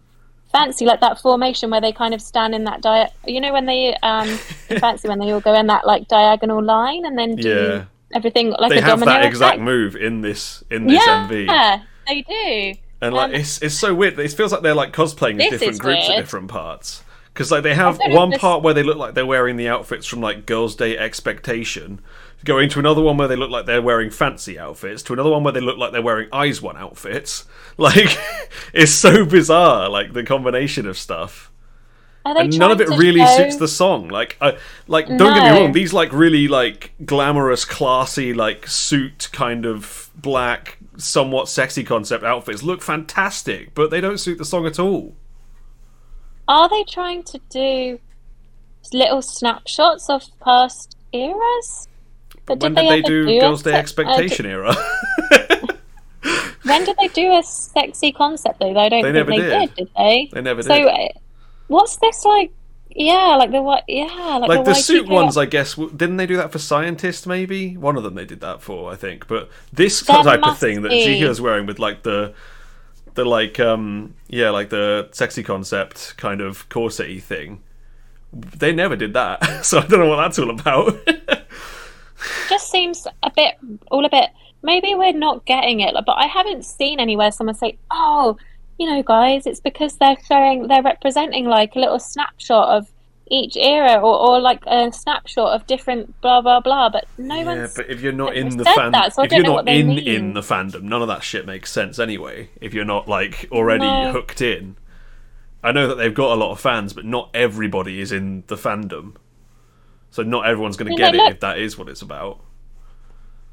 [0.52, 3.10] fancy like that formation where they kind of stand in that diet.
[3.26, 4.26] you know when they um
[4.80, 7.84] fancy when they all go in that like diagonal line and then do Yeah.
[8.14, 11.82] everything like They a have domino that exact move in this in this yeah MV,
[12.08, 14.18] they do and like um, it's it's so weird.
[14.18, 17.02] It feels like they're like cosplaying as different groups at different parts.
[17.32, 20.06] Because like they have one this- part where they look like they're wearing the outfits
[20.06, 22.00] from like Girls' Day Expectation,
[22.46, 25.44] going to another one where they look like they're wearing fancy outfits, to another one
[25.44, 27.44] where they look like they're wearing IZ*ONE outfits.
[27.78, 28.16] Like
[28.72, 31.52] it's so bizarre, like the combination of stuff.
[32.24, 34.08] And none of it really show- suits the song.
[34.08, 34.56] Like, I,
[34.86, 40.08] like don't get me wrong; these like really like glamorous, classy, like suit kind of
[40.16, 45.14] black, somewhat sexy concept outfits look fantastic, but they don't suit the song at all.
[46.48, 48.00] Are they trying to do
[48.92, 51.88] little snapshots of past eras?
[52.46, 54.74] But when did did they do, do Girls' Day accept- uh, Expectation era?
[56.64, 58.76] when did they do a sexy concept though?
[58.76, 59.50] I don't They think never they did.
[59.60, 59.74] did.
[59.76, 60.30] Did they?
[60.32, 60.86] They never So, did.
[60.86, 61.08] uh,
[61.68, 62.52] what's this like?
[62.98, 63.84] Yeah, like the what?
[63.88, 65.74] Yeah, like, like the Y2K suit ones, I guess.
[65.74, 67.26] Didn't they do that for scientists?
[67.26, 68.90] Maybe one of them they did that for.
[68.90, 71.20] I think, but this There type of thing that be.
[71.20, 72.32] is wearing with like the,
[73.14, 77.60] the like um yeah like the sexy concept kind of corsety thing.
[78.32, 80.96] They never did that, so I don't know what that's all about.
[82.48, 83.54] just seems a bit
[83.90, 84.30] all a bit
[84.62, 88.36] maybe we're not getting it but i haven't seen anywhere someone say oh
[88.78, 92.90] you know guys it's because they're showing they're representing like a little snapshot of
[93.28, 97.56] each era or, or like a snapshot of different blah blah blah but no one.
[97.56, 99.68] yeah, one's but if you're not in the said fan, that, so if you're not
[99.68, 100.06] in mean.
[100.06, 102.48] in the fandom, none of that shit makes sense anyway.
[102.60, 104.12] If you're not like already No.
[104.12, 104.76] hooked in,
[105.64, 108.54] I know that they've got a lot of fans, but not everybody is in the
[108.56, 109.14] fandom.
[110.10, 112.40] So not everyone's going to get it look- if that is what it's about.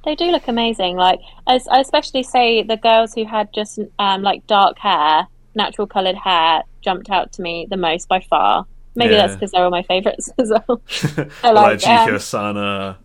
[0.06, 4.22] they do look amazing like as i especially say the girls who had just um
[4.22, 9.16] like dark hair natural colored hair jumped out to me the most by far maybe
[9.16, 10.82] that's because they're all my favorites as well
[11.44, 12.98] like like, Chica, um, Sana,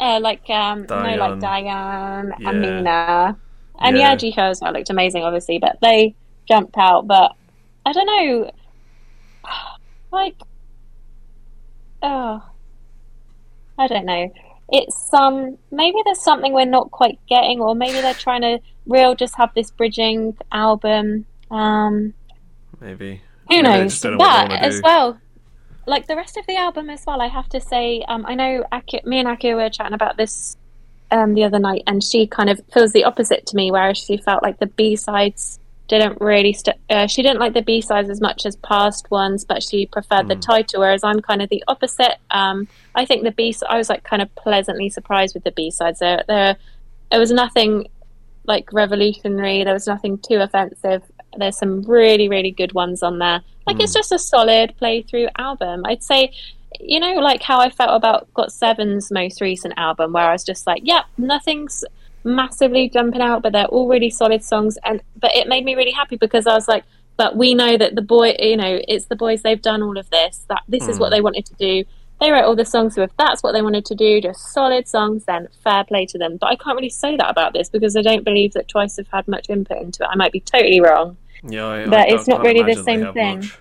[0.00, 1.18] Uh, like um, no, Diane.
[1.18, 2.48] like Diane, Yeah.
[2.50, 3.36] Amina,
[3.80, 4.02] and Yeah.
[4.12, 6.14] yeah, Jihyo as well looked amazing, obviously, but they
[6.46, 7.06] jumped out.
[7.08, 7.32] But
[7.84, 8.50] I don't know,
[10.12, 10.36] like,
[12.02, 12.42] oh,
[13.78, 14.32] I don't know.
[14.70, 19.14] It's um maybe there's something we're not quite getting, or maybe they're trying to real
[19.14, 21.26] just have this bridging album.
[21.50, 22.14] Um,
[22.80, 23.22] maybe.
[23.48, 24.80] who Maybe knows just don't know that as do.
[24.84, 25.18] well
[25.88, 28.64] like the rest of the album as well i have to say um, i know
[28.70, 30.56] Aki, me and Aki were chatting about this
[31.10, 34.18] um, the other night and she kind of feels the opposite to me whereas she
[34.18, 38.44] felt like the b-sides didn't really st- uh, she didn't like the b-sides as much
[38.46, 40.40] as past ones but she preferred the Hmm.
[40.40, 44.04] title whereas i'm kind of the opposite um, i think the b i was like
[44.04, 46.56] kind of pleasantly surprised with the b-sides there there
[47.10, 47.88] there was nothing
[48.44, 49.62] like revolutionary.
[49.62, 51.02] There was nothing too offensive.
[51.36, 53.42] There's some really, really good ones on there.
[53.66, 55.82] Like it's just a solid playthrough album.
[55.84, 56.32] I'd say,
[56.80, 60.66] you know, like how I felt about GOT7's most recent album, where I was just
[60.66, 61.84] like, yeah, nothing's
[62.28, 64.78] massively jumping out, but they're all really solid songs.
[64.84, 66.84] And but it made me really happy because I was like,
[67.16, 69.42] but we know that the boy, you know, it's the boys.
[69.42, 70.44] They've done all of this.
[70.48, 71.84] That this is what they wanted to do.
[72.20, 74.88] They wrote all the songs, so if that's what they wanted to do, just solid
[74.88, 76.36] songs, then fair play to them.
[76.36, 79.06] But I can't really say that about this because I don't believe that Twice have
[79.08, 80.08] had much input into it.
[80.10, 81.16] I might be totally wrong.
[81.44, 83.36] Yeah, I, But I it's don't- really the same thing.
[83.38, 83.58] much.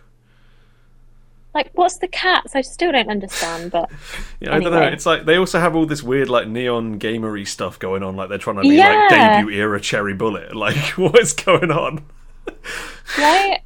[1.58, 2.56] Like, what's the cats?
[2.56, 3.72] I still don't understand.
[3.72, 3.90] But
[4.40, 4.82] Yeah, I don't know.
[4.84, 8.16] It's like they also have all this weird like neon gamery stuff going on.
[8.16, 9.08] Like they're trying to be Yeah.
[9.10, 10.56] like debut era Cherry Bullet.
[10.56, 12.04] Like what is going on?
[13.18, 13.62] right,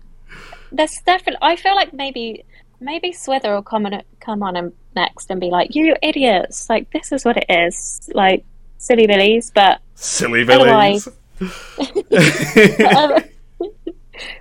[0.72, 1.40] there's definitely.
[1.42, 2.46] I feel like maybe
[2.80, 6.70] maybe Swither will come on come on and next and be like, "You idiots!
[6.70, 8.10] Like this is what it is.
[8.14, 8.46] Like
[8.78, 13.30] silly billies." But Silly Otherwise- but, other-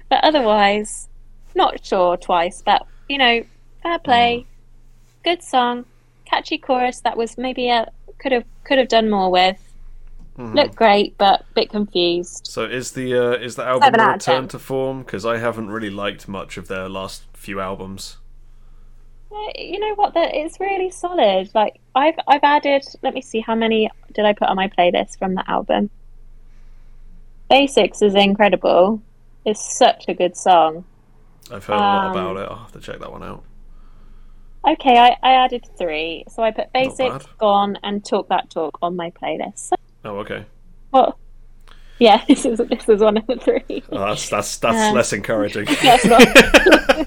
[0.09, 1.09] but otherwise,
[1.55, 2.63] not sure twice.
[2.65, 3.43] But you know,
[3.83, 4.47] fair play,
[5.25, 5.85] good song,
[6.25, 9.59] catchy chorus that was maybe a could have could have done more with.
[10.39, 12.47] Looked great, but a bit confused.
[12.47, 15.01] So is the uh, is the album Seven a return to form?
[15.01, 18.17] Because I haven't really liked much of their last few albums.
[19.55, 20.15] You know what?
[20.15, 21.51] That it's really solid.
[21.55, 22.85] Like I've I've added.
[23.03, 25.91] Let me see how many did I put on my playlist from the album.
[27.51, 29.03] Basics is incredible.
[29.45, 30.85] It's such a good song.
[31.53, 32.49] I've heard a lot Um, about it.
[32.51, 33.45] I'll have to check that one out.
[34.69, 36.25] Okay, I, I added three.
[36.29, 37.11] So I put Basic.
[37.39, 39.73] Gone, and Talk That Talk on my playlist.
[40.05, 40.45] Oh, okay.
[40.93, 41.19] well,
[41.99, 43.83] yeah, this is this is one of the three.
[43.91, 45.67] Oh, that's that's that's Uh, less encouraging.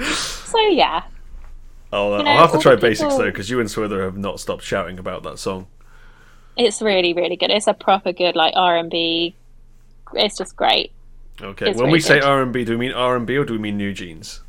[0.00, 1.02] So yeah,
[1.92, 3.68] I'll, uh, You know, I'll have to try the basics people- though, because you and
[3.68, 5.66] Swither have not stopped shouting about that song.
[6.56, 7.50] it's really really good.
[7.50, 9.36] It's a proper good like R and B.
[10.14, 10.90] It's just great.
[11.42, 11.70] Okay.
[11.70, 12.20] It's when very we say.
[12.20, 14.40] R and B, do we mean R and B or do we mean NewJeans?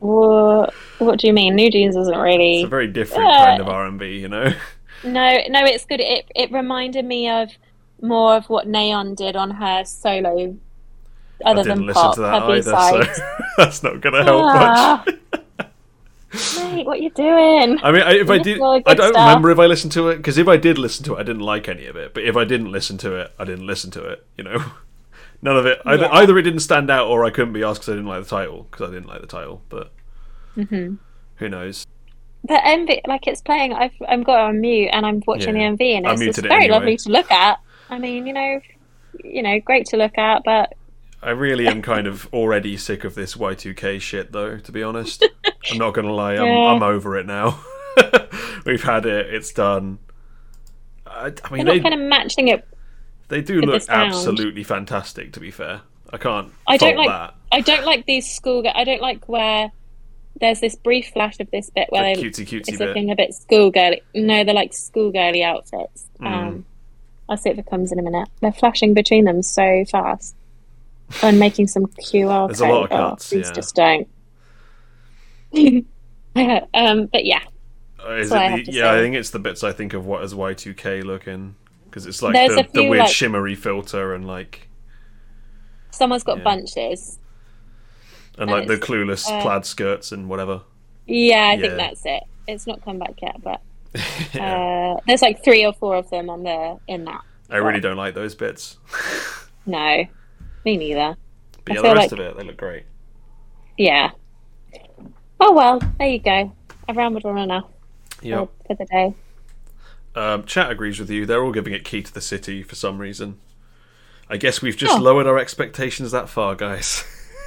[0.00, 1.56] What, what do you mean?
[1.56, 2.56] NewJeans isn't really.
[2.60, 3.44] It's a very different Yeah.
[3.46, 4.52] kind of R and B, you know.
[5.04, 6.00] No, no, it's good.
[6.00, 7.50] It it reminded me of
[8.00, 10.56] more of what Nayeon did on her solo.
[11.44, 13.16] I Other didn't than listen pop, to that her either, B-sides.
[13.16, 13.22] so
[13.58, 15.02] that's not going to help Ah.
[15.06, 15.16] much.
[16.56, 17.78] Mate, what you doing?
[17.82, 19.14] I mean, I, if I did, I don't stuff.
[19.14, 21.42] remember if I listened to it because if I did listen to it, I didn't
[21.42, 22.12] like any of it.
[22.14, 24.26] But if I didn't listen to it, I didn't listen to it.
[24.36, 24.64] You know,
[25.42, 25.80] none of it.
[25.86, 26.12] Either, Yeah.
[26.14, 28.28] either it didn't stand out, or I couldn't be asked because I didn't like the
[28.30, 29.62] title because I didn't like the title.
[29.68, 29.92] But
[30.56, 30.94] Mm-hmm.
[31.36, 31.86] who knows?
[32.44, 33.72] The MV, like it's playing.
[33.72, 35.70] I've I've got on mute and I'm watching Yeah.
[35.70, 36.68] the MV, and it's it very anyway.
[36.70, 37.58] lovely to look at.
[37.90, 38.60] I mean, you know,
[39.22, 40.72] you know, great to look at, but
[41.22, 44.58] I really am kind of already sick of this Y2K shit, though.
[44.58, 45.26] To be honest,
[45.70, 46.34] I'm not gonna lie.
[46.36, 46.66] I'm, Yeah.
[46.72, 47.60] I'm over it now.
[48.66, 49.32] We've had it.
[49.34, 49.98] It's done.
[51.06, 52.66] I, I, They're mean, not they kind of matching it.
[53.28, 55.32] they do look absolutely fantastic.
[55.34, 56.52] To be fair, I can't.
[56.66, 57.08] I don't like.
[57.08, 57.34] that.
[57.52, 58.64] I don't like these school.
[58.74, 59.70] I don't like where
[60.40, 62.88] there's this brief flash of this bit where The they, cutesy cutesy it's bit.
[62.88, 64.02] looking a bit schoolgirly.
[64.14, 66.06] No, they're like schoolgirly outfits.
[66.20, 66.26] Mm.
[66.26, 66.66] Um,
[67.28, 68.28] I'll see if it comes in a minute.
[68.40, 70.34] They're flashing between them so fast
[71.22, 73.10] and making some QR There's a lot of.
[73.10, 73.52] Cuts, yeah.
[73.52, 74.08] just don't.
[76.74, 77.40] um, but yeah,
[78.04, 80.22] Uh, is That's I the, yeah, I think it's the bits I think of what
[80.22, 81.54] as Y2K looking
[81.86, 84.68] because it's like the, a the weird like- shimmery filter and like
[85.90, 86.44] someone's got Yeah.
[86.44, 87.18] bunches.
[88.36, 90.62] and like the clueless uh, plaid skirts and whatever.
[91.06, 92.22] Yeah, I think that's it.
[92.48, 93.60] It's not come back yet, but
[94.34, 94.96] Yeah.
[94.96, 97.20] uh, there's like three or four of them on the in that.
[97.48, 98.78] I really don't like those bits,
[99.66, 100.04] No,
[100.64, 101.16] me neither.
[101.64, 102.84] but I yeah, the rest like- of it they look great.
[103.78, 104.10] Yeah.
[105.46, 106.50] Oh well, there you go.
[106.88, 107.66] I've rambled on enough
[108.22, 108.46] Yeah.
[108.46, 109.14] for, for the day.
[110.14, 111.26] Um, chat agrees with you.
[111.26, 113.38] They're all giving it key to the city for some reason.
[114.30, 115.02] I guess we've just Oh.
[115.02, 117.04] lowered our expectations that far, guys.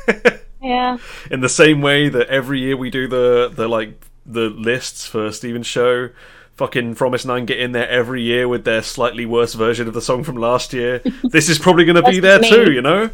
[0.59, 0.97] Yeah.
[1.29, 5.31] In the same way that every year we do the the like the lists for
[5.31, 6.09] Steven's show,
[6.55, 10.23] fucking fromis_9 get in there every year with their slightly worse version of the song
[10.23, 11.01] from last year.
[11.23, 12.49] this is probably going to be there me.
[12.49, 13.11] too, you know.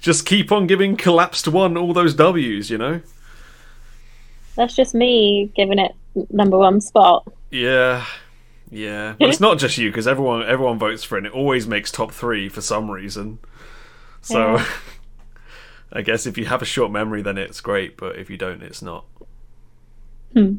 [0.00, 3.02] Just keep on giving Collapsed One all those W's, you know.
[4.56, 5.92] That's just me giving it
[6.30, 7.26] number one spot.
[7.50, 8.04] Yeah,
[8.70, 9.14] yeah.
[9.18, 11.18] But it's not just you because everyone everyone votes for it.
[11.18, 13.38] and It always makes top three for some reason.
[14.22, 14.66] So, Yeah.
[15.92, 17.96] I guess if you have a short memory, then it's great.
[17.96, 19.04] But if you don't, it's not.
[20.32, 20.56] Hmm.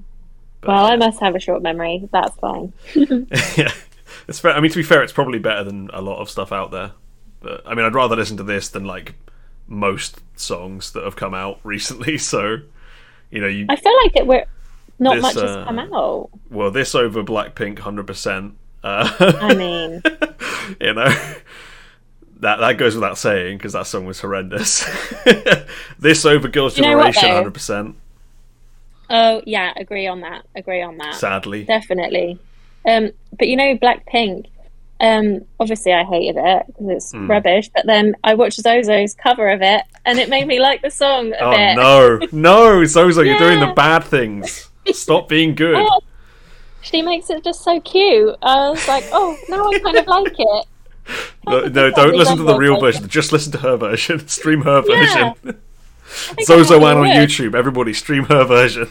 [0.62, 2.08] But, Well, I must have a short memory.
[2.12, 2.74] That's fine.
[2.96, 3.72] yeah,
[4.28, 4.54] it's fair.
[4.54, 6.92] I mean, to be fair, it's probably better than a lot of stuff out there.
[7.42, 9.14] But I mean, I'd rather listen to this than like
[9.68, 12.18] most songs that have come out recently.
[12.18, 12.60] So,
[13.32, 14.28] you know, you I feel like it.
[14.28, 14.46] We're
[15.00, 16.30] not This, much has uh, come out.
[16.50, 18.56] well, this over Blackpink, hundred percent.
[18.84, 20.02] Uh, I mean,
[20.82, 21.10] you know
[22.40, 24.86] that that goes without saying because that song was horrendous.
[26.00, 27.96] this over Girls' You Generation, hundred percent.
[29.10, 30.46] oh yeah, agree on that.
[30.56, 31.16] Agree on that.
[31.16, 32.40] Sadly, Definitely.
[32.86, 34.48] Um, but you know, Blackpink.
[35.00, 37.30] Um, obviously, I hated it because it's Hmm.
[37.30, 37.70] rubbish.
[37.74, 41.34] But then I watched Zozo's cover of it, and it made me like the song
[41.34, 41.76] a oh bit.
[41.76, 44.70] no, no, Zozo, you're doing the bad things.
[44.92, 45.76] Stop being good.
[45.78, 46.00] Oh,
[46.82, 48.36] she makes it just so cute.
[48.42, 50.66] I was like, oh, now I kind of like it.
[51.48, 53.04] No, no don't listen to the real version.
[53.04, 53.10] version.
[53.10, 54.28] Just listen to her version.
[54.28, 55.34] Stream her version.
[56.06, 56.98] Think Zozo on.
[57.08, 57.56] YouTube.
[57.56, 58.90] Everybody stream her version.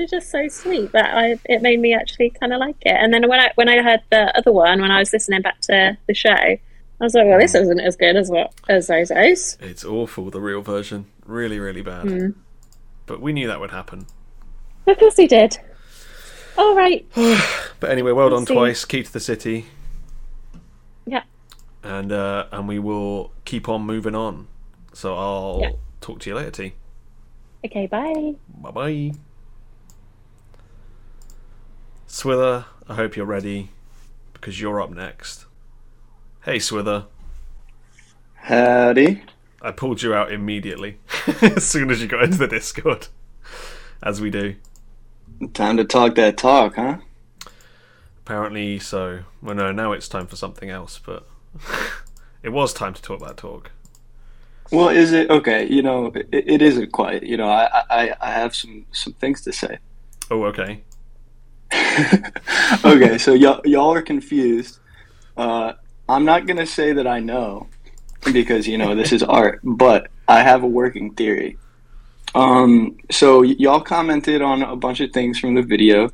[0.00, 2.96] It's just so sweet that I it made me actually kind of like it.
[2.96, 5.60] And then when I when I heard the other one, when I was listening back
[5.62, 6.58] to the show, I
[6.98, 9.56] was like, well, this isn't as good as what as Zozo's.
[9.60, 10.30] it's awful.
[10.30, 12.08] The real version, really, really bad.
[12.08, 12.28] Hmm.
[13.06, 14.06] But we knew that would happen.
[14.86, 15.58] Of course he did.
[16.58, 17.06] All right.
[17.80, 18.52] But anyway, well done see.
[18.54, 18.84] twice.
[18.84, 19.66] Key to the city.
[21.06, 21.22] Yeah.
[21.82, 24.48] and uh, and we will keep on moving on.
[24.92, 25.70] So I'll Yeah.
[26.00, 26.72] talk to you later, T.
[27.64, 27.86] Okay.
[27.86, 28.34] Bye.
[28.48, 29.12] Bye bye.
[32.10, 33.70] Swither, I hope you're ready
[34.32, 35.46] because you're up next.
[36.44, 37.06] Hey, Swither.
[38.34, 39.22] Howdy.
[39.62, 40.98] I pulled you out immediately
[41.40, 43.06] as soon as you got into the Discord,
[44.02, 44.56] as we do.
[45.54, 46.98] Time to talk that talk, huh?
[48.26, 49.20] Apparently, so.
[49.40, 51.28] Well, no, now it's time for something else, but
[52.42, 53.70] it was time to talk that talk.
[54.72, 55.64] Well, is it okay?
[55.68, 57.22] You know, it, it isn't quite.
[57.22, 59.78] You know, I, I I have some some things to say.
[60.28, 60.82] Oh, okay.
[62.84, 64.78] okay, so y'all y'all are confused.
[65.36, 65.72] Uh,
[66.08, 67.68] I'm not gonna say that I know
[68.32, 71.58] because you know this is art, but I have a working theory.
[72.34, 76.10] Um, so y- y'all commented on a bunch of things from the video.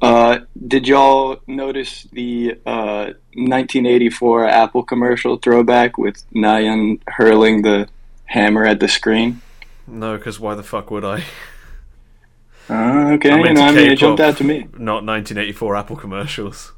[0.00, 7.88] Uh, did y'all notice the uh, 1984 Apple commercial throwback with Nayeon hurling the
[8.26, 9.42] hammer at the screen?
[9.88, 11.24] No, because why the fuck would I?
[12.70, 14.60] Uh, okay, I'm into know, I mean, it jumped out to me.
[14.76, 16.72] Not 1984 Apple commercials.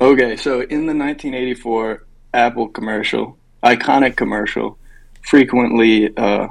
[0.00, 2.04] Okay, so in the 1984
[2.34, 4.78] Apple commercial, iconic commercial,
[5.22, 6.48] frequently uh,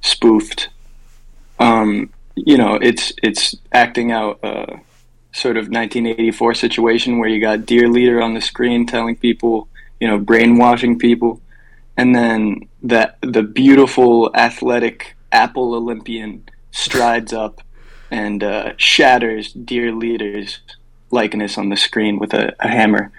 [0.00, 0.68] spoofed.
[1.58, 4.80] Um, you know, it's it's acting out a
[5.32, 9.68] sort of 1984 situation where you got Dear Leader on the screen telling people,
[10.00, 11.40] you know, brainwashing people,
[11.96, 17.60] and then that the beautiful athletic Apple Olympian strides up
[18.10, 20.60] and uh, shatters Dear Leader's
[21.10, 23.10] likeness on the screen with a, a hammer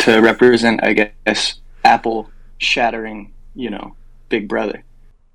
[0.00, 3.94] to represent, I guess, Apple shattering, you know,
[4.28, 4.84] Big Brother.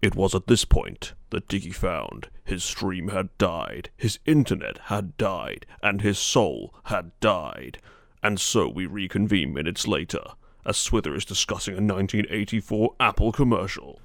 [0.02, 5.16] It was at this point that Diggy found his stream had died, his internet had
[5.18, 7.78] died, and his soul had died.
[8.24, 10.22] And so we reconvene minutes later
[10.66, 14.00] as Swither is discussing a 1984 Apple commercial.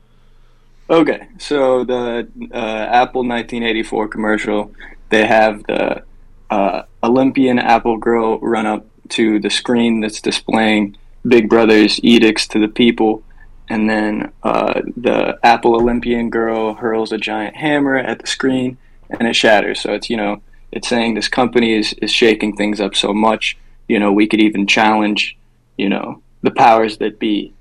[0.89, 4.73] Okay, so the uh, Apple 1984 commercial,
[5.09, 6.05] they have the
[6.49, 12.61] uh, Olympian Apple girl run up to the screen that's displaying Big Brother's edicts to
[12.61, 13.25] the people,
[13.69, 18.79] and then uh, the Apple Olympian girl hurls a giant hammer at the screen,
[19.11, 19.81] and it shatters.
[19.81, 23.59] So it's you know it's saying this company is is shaking things up so much,
[23.89, 25.37] you know we could even challenge,
[25.77, 27.53] you know the powers that be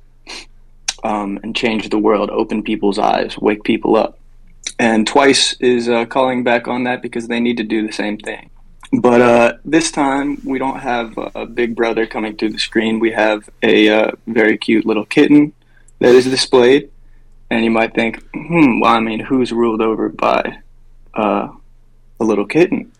[1.05, 4.17] um, and change the world, open people's eyes, wake people up.
[4.79, 8.17] And Twice is uh, calling back on that because they need to do the same
[8.17, 8.49] thing.
[8.91, 12.99] But uh, this time, we don't have a Big Brother coming through the screen.
[12.99, 15.53] We have a uh, very cute little kitten
[15.99, 16.89] that is displayed.
[17.51, 20.57] And you might think, hmm, well, I mean, who's ruled over by
[21.13, 21.49] uh,
[22.19, 22.91] a little kitten?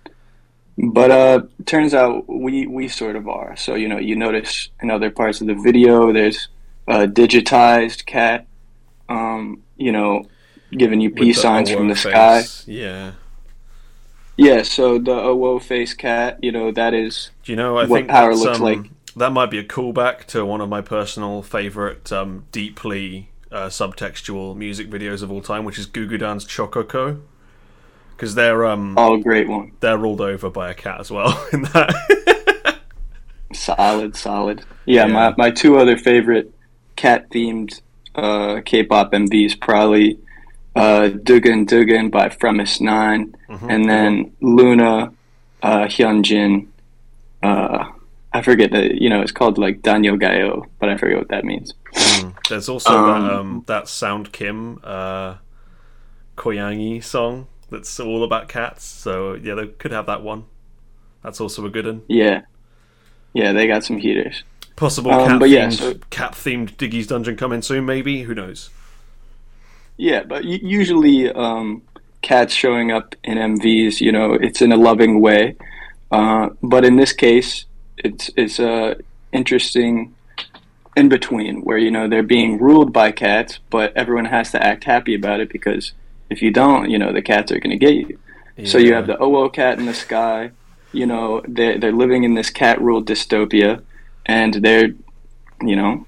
[0.78, 3.56] But uh, turns out we, we sort of are.
[3.56, 6.50] So, you know, you notice in other parts of the video, there's
[6.88, 8.46] a digitized cat,
[9.10, 10.24] um, you know,
[10.72, 12.44] giving you peace signs from the sky.
[12.66, 13.14] Yeah.
[14.38, 17.78] Yeah, so the Owo face cat, you know, that is Do you know?
[17.78, 18.92] I What think power looks um, like.
[19.16, 24.58] That might be a callback to one of my personal favorite, um, deeply uh, subtextual
[24.58, 27.22] music videos of all time, which is Goo Goo Dolls Chococo.
[28.12, 29.72] Because they're um all a great one.
[29.82, 32.80] they're ruled over by a cat as well in that.
[33.54, 34.64] Solid, solid.
[34.86, 35.14] Yeah, Yeah.
[35.14, 36.52] my my two other favorite
[36.96, 37.82] cat themed
[38.16, 40.20] uh, K-pop MVs probably
[40.76, 43.70] uh, Dugan Dugan by fromis_9 Mm-hmm.
[43.70, 45.14] and then LOONA
[45.62, 46.68] uh, Hyunjin.
[47.44, 47.86] Uh,
[48.34, 51.46] I forget that you know it's called like Danyo Gayo, but I forget what that
[51.46, 51.74] means.
[52.50, 55.36] There's also Um, that um that Sound Kim uh
[56.38, 58.84] Koyangi song that's all about cats.
[58.86, 60.46] So yeah, they could have that one.
[61.24, 62.02] That's also a good one.
[62.08, 62.42] Yeah,
[63.34, 64.44] yeah, they got some heaters.
[64.76, 68.24] Possible Um, cat but yeah, themed so- cat themed Diggy's Dungeon coming soon, maybe.
[68.24, 68.70] Who knows?
[69.98, 71.82] Yeah, but usually um,
[72.22, 75.56] cats showing up in MVs, you know, it's in a loving way.
[76.12, 77.66] Uh, but in this case,
[77.98, 78.96] it's it's uh,
[79.32, 80.14] interesting
[80.98, 84.84] in between where you know they're being ruled by cats, but everyone has to act
[84.84, 85.94] happy about it because
[86.30, 88.20] if you don't, you know, the cats are going to get you.
[88.66, 90.52] So you have the OO cat in the sky.
[90.94, 93.82] You know, they're, they're living in this cat ruled dystopia,
[94.26, 94.90] and they're,
[95.62, 96.06] you know,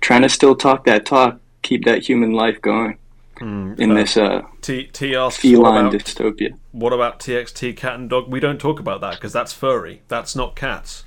[0.00, 2.98] trying to still talk that talk, keep that human life going
[3.40, 6.56] in uh, this uh, T T asks what about, dystopia.
[6.72, 8.28] what about TXT cat and dog?
[8.28, 10.02] We don't talk about that because that's furry.
[10.08, 11.04] That's not cats.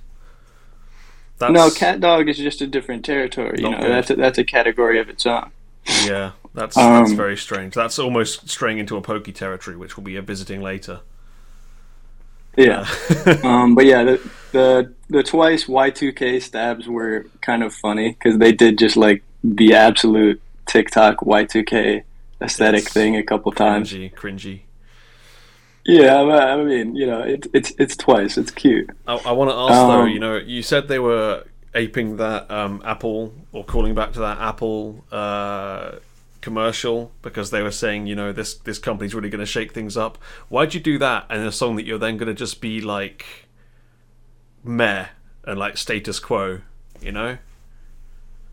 [1.40, 3.60] That's, No, cat dog is just a different territory.
[3.60, 3.92] You know, good.
[3.92, 5.52] that's a, that's a category of its own.
[6.06, 7.74] Yeah, that's that's Um, very strange.
[7.76, 11.02] That's almost straying into Apoki territory, which we'll be uh, visiting later.
[12.58, 12.88] Yeah.
[13.44, 18.52] um, but yeah, the, the the twice Y2K stabs were kind of funny because they
[18.52, 22.04] did just like the absolute TikTok Y2K
[22.42, 23.92] aesthetic It's thing a couple times.
[23.92, 24.60] Cringy, cringy.
[25.86, 28.38] Yeah, I mean, you know, it, it's it's twice.
[28.38, 28.90] It's cute.
[29.08, 30.02] I, I want to ask though.
[30.02, 34.20] Um, You know, you said they were aping that um, Apple or calling back to
[34.20, 35.92] that Apple uh,
[36.42, 39.96] commercial because they were saying, you know, this this company's really going to shake things
[39.96, 40.18] up.
[40.50, 43.47] Why'd you do that in a song that you're then going to just be like
[44.68, 45.08] meh
[45.44, 46.62] and like status quo?
[47.02, 47.38] You know,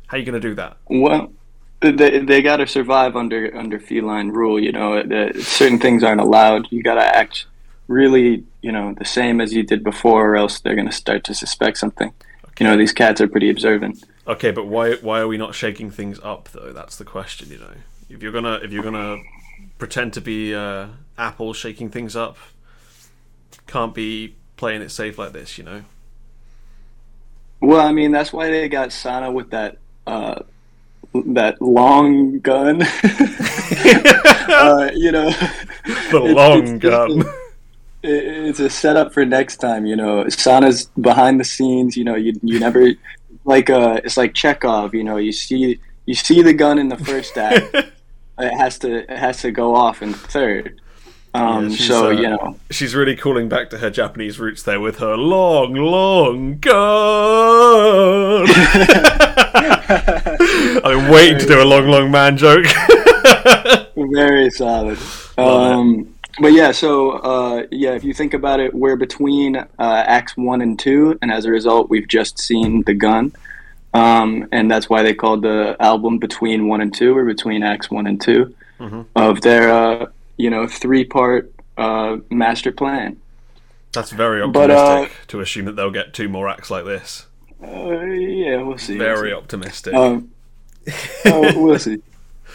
[0.06, 0.76] how are you going to do that?
[0.88, 1.32] Well,
[1.80, 4.60] they they got to survive under under feline rule.
[4.60, 6.68] You know, the, certain things aren't allowed.
[6.70, 7.46] You got to act
[7.88, 11.24] really, you know, the same as you did before, or else they're going to start
[11.24, 12.12] to suspect something.
[12.58, 14.04] You know, these cats are pretty observant.
[14.26, 16.72] Okay, but why why are we not shaking things up though?
[16.72, 17.50] That's the question.
[17.50, 17.74] You know,
[18.08, 19.18] if you're gonna if you're gonna
[19.78, 20.86] pretend to be uh,
[21.18, 22.38] Apple shaking things up,
[23.66, 25.58] can't be playing it safe like this.
[25.58, 25.84] You know.
[27.60, 30.40] Well, I mean, that's why they got Sana with that uh,
[31.14, 32.82] that long gun.
[34.48, 35.30] uh, you know,
[35.84, 37.22] The It's- long it's just gun.
[37.22, 37.34] a-
[38.04, 39.86] it's a setup for next time.
[39.86, 41.96] You know, Sana's behind the scenes.
[41.96, 42.90] You know, you you never
[43.44, 44.94] like uh, it's like Chekhov.
[44.94, 47.74] You know, you see you see the gun in the first act.
[48.38, 50.80] it has to it has to go off in third.
[51.34, 54.62] Um, Yeah, she's, so uh, you know, She's really calling back to her Japanese roots
[54.62, 58.46] there with her long, long gun.
[60.84, 62.66] Been waiting to do a long, long man joke.
[63.96, 64.98] very solid.
[65.36, 70.36] Um, but yeah, so uh, yeah, if you think about it, we're between uh, acts
[70.36, 73.32] one and two, and as a result, we've just seen the gun,
[73.92, 77.90] um, and that's why they called the album between one and two, or between acts
[77.90, 78.54] one and 2
[79.16, 80.06] of their uh,
[80.36, 83.18] you know three part uh, master plan.
[83.92, 87.26] That's very But, optimistic uh, to assume that they'll get two more acts like this.
[87.62, 89.02] Uh, yeah, we'll see.
[89.04, 89.34] we'll Very see.
[89.34, 89.94] optimistic.
[89.94, 90.30] Um,
[91.24, 91.98] uh, we'll see.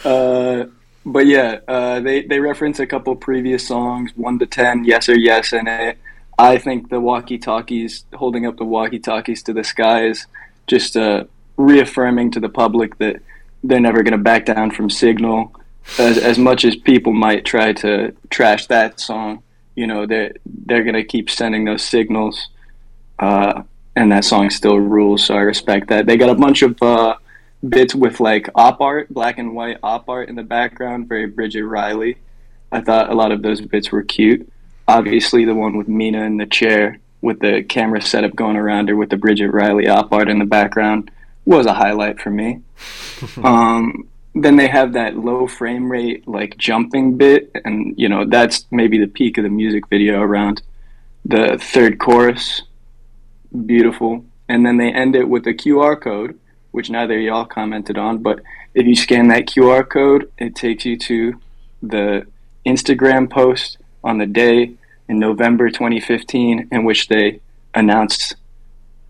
[0.04, 0.64] Uh,
[1.04, 5.16] but yeah, uh, they they reference a couple previous songs, one to ten, yes or
[5.18, 5.98] yes in it.
[6.38, 10.26] I think the walkie talkies, holding up the walkie talkies to the sky, is
[10.66, 11.24] just uh,
[11.56, 13.16] reaffirming to the public that
[13.62, 15.52] they're never going to back down from Signal.
[15.98, 19.42] As as much as people might try to trash that song,
[19.74, 22.48] you know, they're they're going to keep sending those signals.
[23.18, 23.62] Uh,
[23.96, 26.06] and that song still rules, so I respect that.
[26.06, 27.16] They got a bunch of uh,
[27.68, 31.64] bits with like op art, black and white op art in the background, very Bridget
[31.64, 32.16] Riley.
[32.72, 34.50] I thought a lot of those bits were cute.
[34.86, 38.96] Obviously, the one with Mina in the chair with the camera setup going around her
[38.96, 41.10] with the Bridget Riley op art in the background
[41.44, 42.60] was a highlight for me.
[43.42, 48.66] um, then they have that low frame rate, like jumping bit, and you know that's
[48.70, 50.62] maybe the peak of the music video around
[51.24, 52.62] the third chorus
[53.66, 54.24] beautiful.
[54.48, 56.38] And then they end it with a QR code,
[56.70, 58.18] which neither of y'all commented on.
[58.18, 58.40] But
[58.74, 61.40] if you scan that QR code, it takes you to
[61.82, 62.26] the
[62.66, 64.72] Instagram post on the day
[65.08, 67.40] in November 2015 in which they
[67.74, 68.36] announced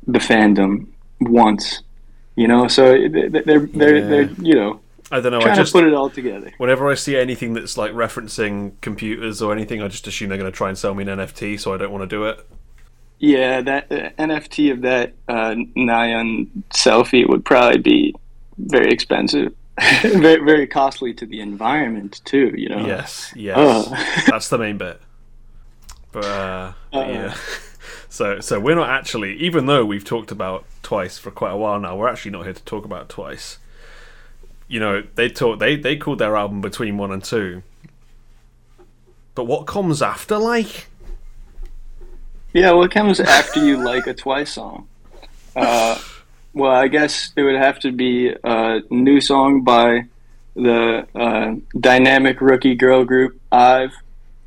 [0.06, 0.86] the fandom
[1.20, 1.82] once.
[2.36, 4.06] You know, so they- they- they're they're Yeah.
[4.08, 4.80] they're you know
[5.10, 5.40] I don't know.
[5.40, 6.52] I just to put it all together.
[6.58, 10.50] whenever I see anything that's like referencing computers or anything, I just assume they're going
[10.50, 12.46] to try and sell me an NFT, so I don't want to do it.
[13.18, 18.14] Yeah, that uh, NFT of that uh, Nayeon selfie would probably be
[18.56, 19.52] very expensive,
[20.02, 22.54] very very costly to the environment too.
[22.56, 22.86] You know.
[22.86, 24.22] Yes, yes, Oh.
[24.26, 25.00] that's the main bit.
[26.12, 27.10] But, uh, but Uh.
[27.12, 27.34] yeah,
[28.08, 31.78] so so we're not actually, even though we've talked about twice for quite a while
[31.80, 33.58] now, we're actually not here to talk about twice.
[34.70, 37.64] You know, they talk they they called their album between one and two.
[39.34, 40.86] But what comes after, like?
[42.52, 44.86] Yeah, what comes after you like a Twice song?
[45.56, 45.98] Uh,
[46.54, 50.04] well, I guess it would have to be a new song by
[50.54, 53.92] the uh, dynamic rookie girl group Ive.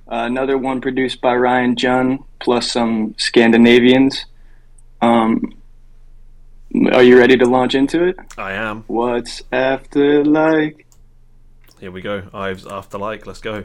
[0.07, 4.26] Uh, another one produced by Ryan Jhun plus some Scandinavians.
[5.01, 5.53] Um,
[6.91, 8.15] are you ready to launch into it?
[8.38, 8.84] I am.
[8.88, 10.86] What's after like?
[11.80, 12.24] Here we go.
[12.34, 13.26] Ives after like.
[13.28, 13.63] Let's go.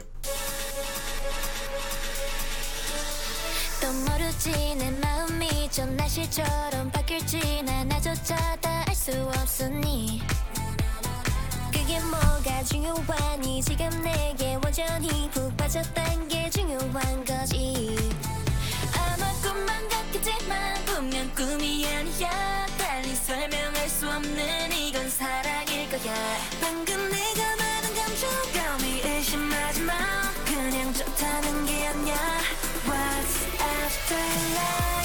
[23.39, 26.13] 설명할 수 없는 이건 사랑일 거야.
[26.59, 29.93] 방금 내가 말한 감정감이 의심하지 마.
[30.45, 32.17] 그냥 좋다는 게 아니야.
[32.85, 34.19] What's after
[34.55, 34.98] life?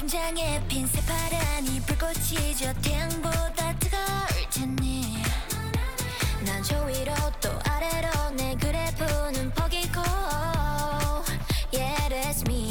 [0.00, 5.22] 심장에 핀 새파란 이 불꽃이 저 태양보다 뜨거울 테니.
[6.42, 10.00] 난 저 위로 또 아래로 내 그래프는 퍼기고.
[11.74, 12.70] Yeah that's me.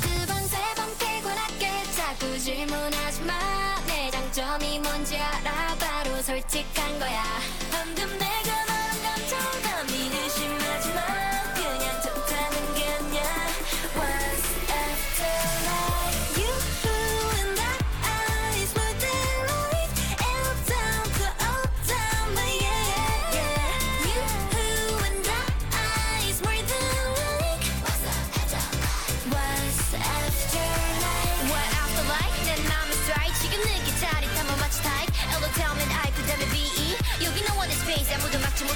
[0.00, 5.74] 두번 세번 피곤하게 자꾸 질문하지 마내 장점이 뭔지 알아?
[5.80, 7.24] 바로 솔직한 거야.
[7.72, 8.63] 방금 내가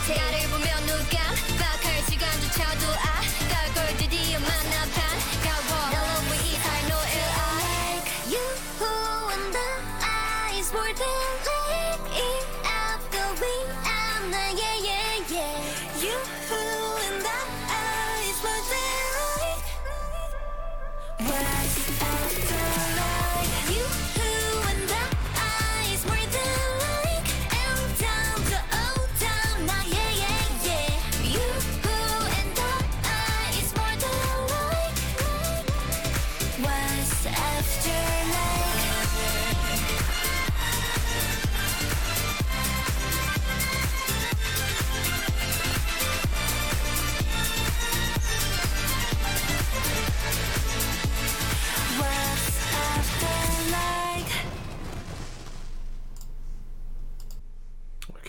[0.09, 0.58] Yeah.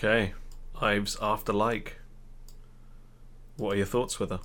[0.02, 0.32] Okay,
[0.80, 1.98] Ives after like.
[3.58, 4.40] What are your thoughts with her?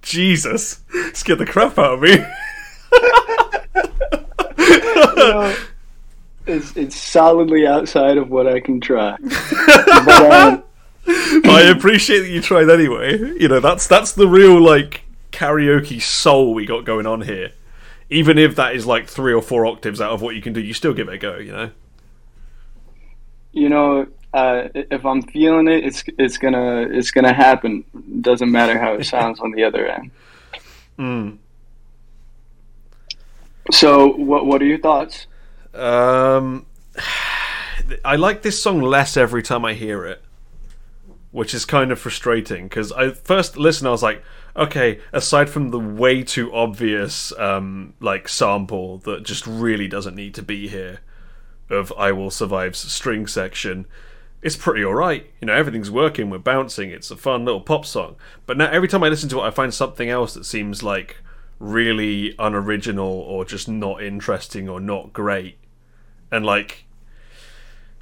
[0.00, 0.80] Jesus,
[1.12, 2.24] scared the crap out of me.
[6.46, 9.16] It's it's solidly outside of what I can try.
[9.18, 10.62] but, um,
[11.06, 13.18] I appreciate that you tried anyway.
[13.18, 17.52] You know, that's that's the real like karaoke soul we got going on here.
[18.10, 20.60] Even if that is like three or four octaves out of what you can do,
[20.60, 21.38] you still give it a go.
[21.38, 21.70] You know.
[23.52, 27.84] you know, uh, if I'm feeling it, it's it's gonna it's gonna happen.
[28.20, 30.10] Doesn't matter how it sounds on the other end.
[30.98, 31.38] Mm.
[33.70, 35.28] So, what what are your thoughts?
[35.72, 36.66] Um,
[38.04, 40.22] I like this song less every time I hear it,
[41.34, 44.22] which is kind of frustrating because I first listen, I was like,
[44.56, 50.32] okay, aside from the way too obvious um, like sample that just really doesn't need
[50.34, 51.00] to be here
[51.68, 53.86] of "I Will Survive's" string section.
[54.42, 55.54] It's pretty alright, you know.
[55.54, 56.30] Everything's working.
[56.30, 56.90] We're bouncing.
[56.90, 58.14] It's a fun little pop song.
[58.46, 61.16] But now, every time I listen to it, I find something else that seems like
[61.58, 65.58] really unoriginal or just not interesting or not great
[66.30, 66.84] and like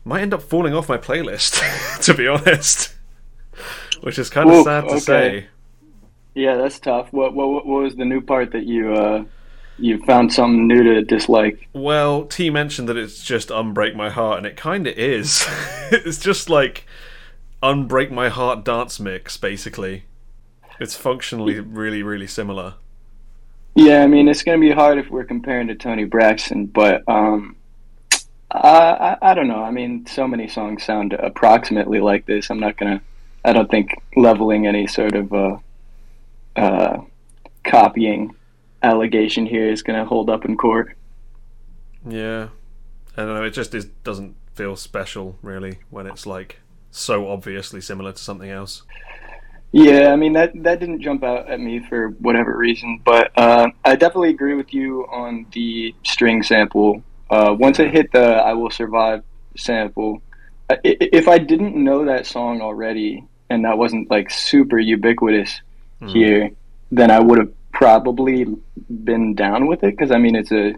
[0.05, 1.63] might end up falling off my playlist
[2.03, 2.95] to be honest
[4.03, 5.01] which is kind of Oof, sad to okay.
[5.01, 5.49] say
[6.35, 7.13] Yeah, that's tough.
[7.13, 9.25] What what what was the new part that you uh
[9.79, 11.69] you found something new to dislike?
[11.75, 15.47] well t mentioned that it's just unbreak my heart and it kind of is
[15.93, 16.87] it's just like
[17.63, 20.05] unbreak my heart dance mix basically
[20.81, 22.75] it's functionally really really similar
[23.75, 27.57] Yeah, I mean it's gonna be hard if we're comparing to Toni Braxton, but um,
[28.51, 29.63] I, I I don't know.
[29.63, 32.51] I mean, so many songs sound approximately like this.
[32.51, 33.03] I'm not gonna.
[33.45, 35.57] I don't think leveling any sort of uh,
[36.57, 37.03] uh,
[37.65, 38.35] copying
[38.83, 40.97] allegation here is gonna hold up in court.
[42.09, 42.49] yeah
[43.17, 46.59] i don't know it just is, doesn't feel special really when it's like
[46.91, 48.83] so obviously similar to something else
[49.73, 53.69] Yeah, I mean that that didn't jump out at me for whatever reason, but uh,
[53.87, 57.03] I definitely agree with you on the string sample.
[57.31, 59.25] Uh, once it hit the "I Will Survive"
[59.57, 60.21] sample,
[60.85, 65.61] if I didn't know that song already and that wasn't like super ubiquitous
[66.09, 66.51] here,
[66.91, 68.47] then I would have probably
[69.05, 70.75] been down with it because I mean it's a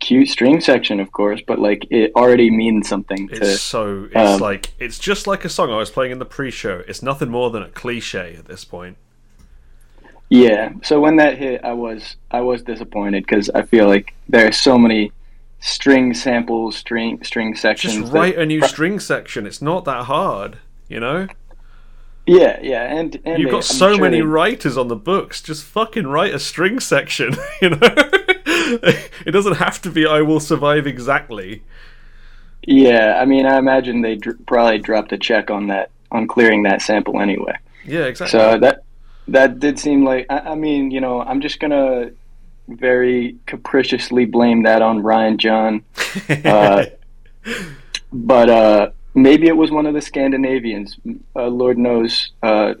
[0.00, 3.34] cute string section, of course, but like it already means something to.
[3.36, 6.24] It's so it's um, like it's just like a song I was playing in the
[6.24, 6.82] pre-show.
[6.86, 8.96] It's nothing more than a cliche at this point.
[10.28, 10.72] Yeah.
[10.82, 14.52] So when that hit, I was I was disappointed because I feel like there are
[14.52, 15.12] so many
[15.60, 17.94] string samples, string string sections.
[17.94, 19.46] Just that- write a new string section.
[19.46, 21.26] It's not that hard, you know.
[22.26, 25.42] Yeah, yeah, and, and You've got I'm so sure many they- writers on the books.
[25.42, 27.78] Just fucking write a string section, you know.
[28.46, 31.62] it doesn't have to be "I will survive" exactly.
[32.64, 36.62] Yeah, I mean, I imagine they dr- probably dropped a check on that on clearing
[36.62, 37.56] that sample anyway.
[37.84, 38.38] Yeah, exactly.
[38.38, 38.84] So that
[39.28, 42.12] that did seem like I, I mean, you know, I'm just gonna
[42.68, 45.82] very capriciously blame that on Ryan Jhun.
[46.46, 46.84] uh,
[48.12, 50.96] but uh, maybe it was one of the Scandinavians.
[51.36, 52.74] Uh, Lord knows uh,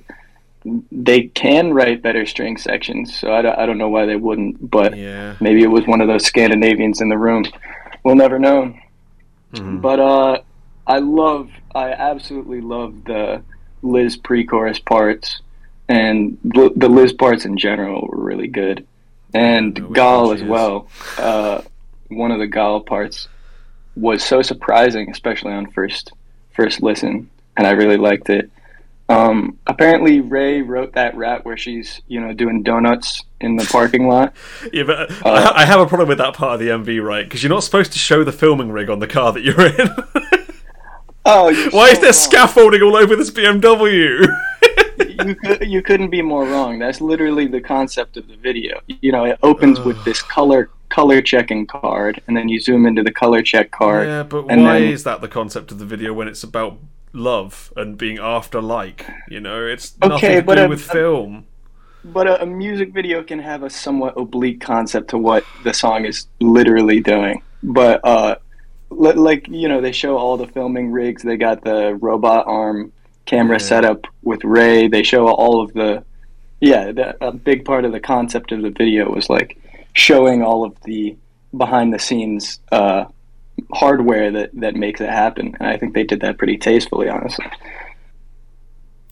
[0.90, 4.70] they can write better string sections, so I, don't- know why they wouldn't.
[4.70, 5.34] But yeah.
[5.40, 7.44] maybe it was one of those Scandinavians in the room.
[8.04, 8.74] We'll never know.
[9.54, 9.80] Mhm.
[9.82, 10.40] But uh,
[10.86, 13.42] I love, I absolutely love the
[13.82, 15.42] Liz pre-chorus parts,
[15.88, 18.86] and l- the Liz parts in general were really good,
[19.34, 20.88] and Gaeul as well.
[21.18, 21.62] Uh,
[22.08, 23.28] one of the Gaeul parts
[23.96, 26.12] was so surprising, especially on first
[26.54, 28.50] first listen, and I really liked it.
[29.08, 34.08] Um, apparently, Rei wrote that rap where she's, you know, doing donuts in the parking
[34.08, 34.34] lot.
[34.72, 37.04] Yeah, but uh, I, ha- I have a problem with that part of the MV,
[37.04, 37.24] right?
[37.24, 39.88] Because you're not supposed to show the filming rig on the car that you're in.
[41.24, 42.12] Oh, you're Why so is there wrong.
[42.14, 44.26] scaffolding all over this BMW?
[45.24, 46.80] you, could, you couldn't be more wrong.
[46.80, 48.80] That's literally the concept of the video.
[48.86, 53.02] You know, it opens with this color color checking card, and then you zoom into
[53.02, 54.06] the color check card.
[54.06, 56.78] yeah, but and why then- is that the concept of the video when it's about
[57.12, 59.06] love and being after like?
[59.28, 61.46] You know, it's nothing Okay, to but do a- with film.
[62.04, 66.04] But a, a music video can have a somewhat oblique concept to what the song
[66.04, 67.42] is literally doing.
[67.62, 68.34] But uh,
[68.90, 71.22] li- like you know, they show all the filming rigs.
[71.22, 72.92] They got the robot arm
[73.24, 73.66] camera Yeah.
[73.70, 74.88] setup with Rei.
[74.88, 76.04] They show all of the
[76.60, 76.90] yeah.
[76.92, 79.56] The, a big part of the concept of the video was like
[79.92, 81.16] showing all of the
[81.56, 83.04] behind the scenes uh,
[83.72, 85.54] hardware that that makes it happen.
[85.58, 87.46] And I think they did that pretty tastefully, honestly.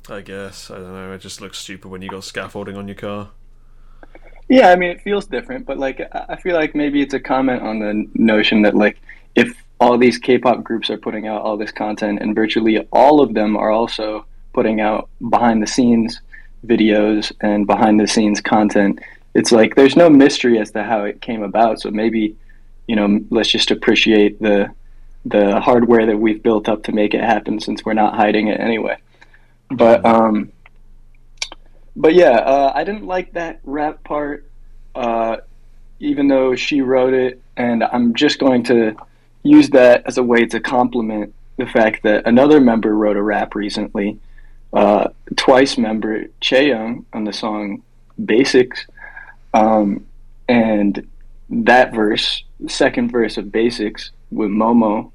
[0.09, 1.12] I guess I don't know.
[1.12, 3.31] It just looks stupid when you got scaffolding on your car.
[4.49, 7.62] Yeah, I mean, it feels different, but like, I feel like maybe it's a comment
[7.62, 9.01] on the notion that like,
[9.37, 13.33] if all these K-pop groups are putting out all this content, and virtually all of
[13.33, 16.20] them are also putting out behind-the-scenes
[16.66, 18.99] videos and behind-the-scenes content,
[19.35, 21.81] it's like there's no mystery as to how it came about.
[21.81, 22.37] So maybe,
[22.87, 24.70] you know, let's just appreciate the
[25.24, 28.59] the hardware that we've built up to make it happen, since we're not hiding it
[28.59, 28.97] anyway.
[29.70, 30.53] But um,
[31.95, 34.49] but yeah, uh, I didn't like that rap part,
[34.95, 35.39] uh,
[36.01, 38.97] even though she wrote it, and I'm just going to
[39.43, 43.55] use that as a way to compliment the fact that another member wrote a rap
[43.55, 44.18] recently.
[44.72, 47.83] Uh, twice member Chaeyoung on the song
[48.24, 48.87] Basics,
[49.55, 50.07] um,
[50.49, 51.07] and
[51.49, 55.11] that verse, second verse of Basics with Momo,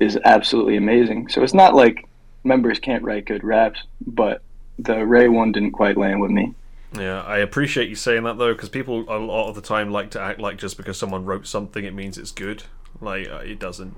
[0.00, 1.28] is absolutely amazing.
[1.28, 2.06] So it's not like
[2.44, 4.42] members can't write good raps, but
[4.78, 6.54] the Rei one didn't quite land with me.
[6.92, 10.10] Yeah, I appreciate you saying that though, because people a lot of the time like
[10.12, 12.64] to act like just because someone wrote something, it means it's good.
[13.00, 13.96] Like uh, it doesn't.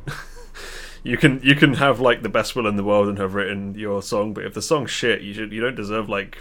[1.03, 3.74] you can you can have like the best will in the world and have written
[3.74, 6.39] your song, but if the song's shit, you should you don't deserve like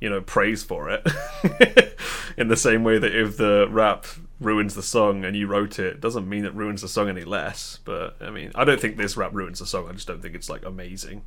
[0.00, 1.06] you know praise for it.
[2.36, 4.06] in the same way that if the rap
[4.40, 7.78] ruins the song and you wrote it, doesn't mean it ruins the song any less.
[7.84, 9.88] But I mean, I don't think this rap ruins the song.
[9.88, 11.22] I just don't think it's like amazing.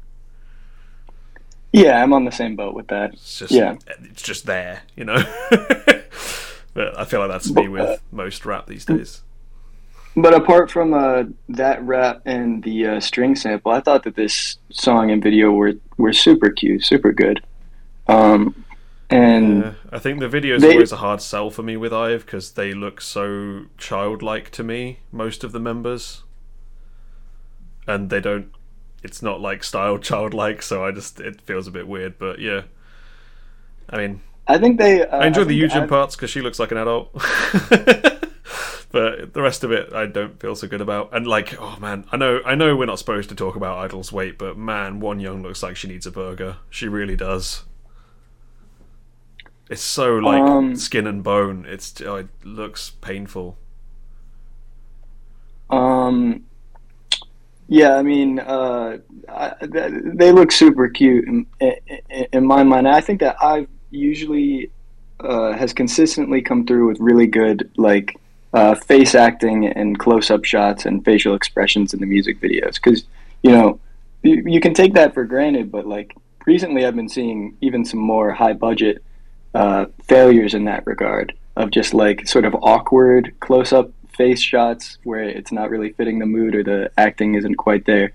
[1.72, 3.14] Yeah, I'm on the same boat with that.
[3.14, 3.76] It's just Yeah.
[4.04, 5.24] it's just there, you know.
[5.50, 9.22] but I feel like that's me with most rap these days.
[10.16, 14.58] But apart from uh, that rap and the uh, string sample, I thought that this
[14.70, 17.44] song and video were were super cute, super good.
[18.08, 18.64] Um,
[19.10, 22.26] and Yeah, I think the video's They- always a hard sell for me with Ive
[22.26, 25.00] because they look so childlike to me.
[25.12, 26.24] Most of the members,
[27.88, 28.48] and they don't.
[29.04, 32.18] It's not like style childlike, so I just it feels a bit weird.
[32.18, 32.62] But yeah,
[33.90, 35.06] I mean, I think they.
[35.06, 37.12] Uh, I enjoy the think Yujin I- parts because she looks like an adult.
[38.92, 41.10] but the rest of it, I don't feel so good about.
[41.14, 44.12] And like, oh man, I know, I know, we're not supposed to talk about Idol's
[44.12, 46.58] weight, but man, Wonyoung looks like she needs a burger.
[46.70, 47.64] She really does.
[49.70, 51.66] It's so like Um, skin and bone.
[51.68, 53.58] It's oh, it looks painful.
[55.70, 56.44] Um,
[57.68, 58.98] yeah, I mean, uh,
[59.30, 62.88] I, they look super cute in, in, in my mind.
[62.88, 64.70] I think that IVE usually
[65.20, 68.16] uh, has consistently come through with really good like
[68.54, 73.06] uh, face acting and close-up shots and facial expressions in the music videos because
[73.42, 73.80] you know
[74.22, 78.00] you, you can take that for granted, but like recently I've been seeing even some
[78.00, 79.02] more high-budget
[79.54, 85.24] uh, failures in that regard of just like sort of awkward close-up face shots where
[85.24, 88.12] it's not really fitting the mood or the acting isn't quite there.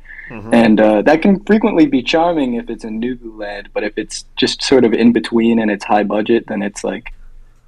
[0.53, 4.25] And uh, that can frequently be charming if it's in nugu land, but if it's
[4.37, 7.15] just sort of in between and it's high budget, then it's like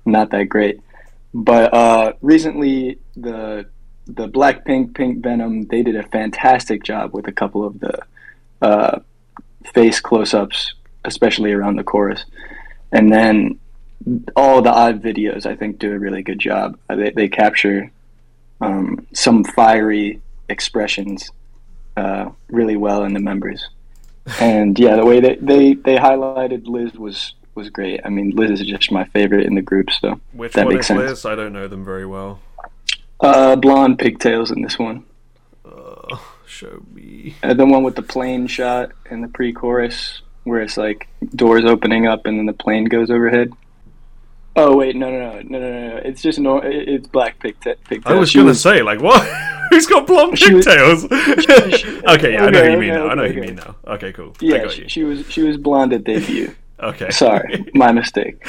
[0.05, 0.81] not that great.
[1.33, 3.67] But uh, recently, the
[4.07, 7.99] the Blackpink Pink Venom they did a fantastic job with a couple of the
[8.61, 8.99] uh,
[9.73, 12.25] face close-ups, especially around the chorus,
[12.93, 13.59] and then
[14.35, 16.79] all the odd videos I think do a really good job.
[16.89, 17.91] Uh, They they capture
[18.61, 21.31] um, some fiery expressions
[21.97, 23.69] uh, really well in the members.
[24.41, 28.01] And yeah, the way that they, they highlighted Liz was was great.
[28.05, 31.01] I mean, Liz is just my favorite in the group, so Which that makes sense.
[31.01, 31.25] Liz?
[31.27, 32.41] I don't know them very well.
[33.21, 35.05] uh, blonde pigtails in this one.
[35.65, 36.17] Uh,
[36.47, 37.35] show me.
[37.43, 42.07] And the one with the plane shot in the pre-chorus, where it's like doors opening
[42.07, 43.53] up and then the plane goes overhead.
[44.57, 45.97] Oh wait, no, no, no, no, no, no!
[45.99, 46.59] It's just no.
[46.59, 48.05] It's black pigta- pigtails.
[48.07, 49.23] I was She gonna say like what?
[49.71, 51.03] Who's got blonde She was- pigtails?
[51.79, 53.09] she- okay, yeah, I know okay, who you mean okay, now.
[53.09, 53.77] I know okay, who you mean now.
[53.87, 54.31] Okay, cool.
[54.41, 56.55] I Yeah, got she, she was she was blonde at debut.
[56.81, 57.11] Okay.
[57.11, 58.43] Sorry, my mistake.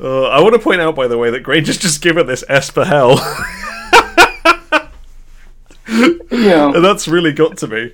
[0.00, 2.70] Uh, I want to point out, by the way, that Granger's just given this S
[2.70, 3.16] for hell,
[5.88, 7.92] You know, and that's really got to me.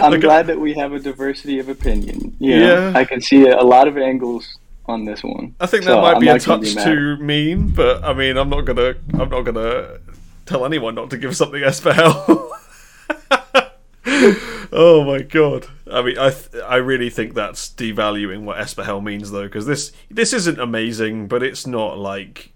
[0.04, 2.36] I'm Like, glad that we have a diversity of opinion.
[2.38, 2.92] You Yeah.
[2.94, 5.54] I can see a lot of angles on this one.
[5.60, 6.84] I think that So might I'm be a touch mad.
[6.84, 9.98] too mean, but I mean, I'm not gonna, I'm not gonna
[10.46, 12.24] tell anyone not to give something S for hell.
[14.72, 15.66] oh my god!
[15.90, 19.44] I mean, I, th- I really think that's devaluing what S for hell means, though,
[19.44, 22.52] because this, this isn't amazing, but it's not like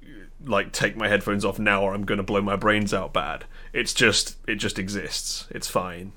[0.47, 3.45] like take my headphones off now or I'm going to blow my brains out bad.
[3.73, 5.47] It's just it just exists.
[5.51, 6.13] It's fine.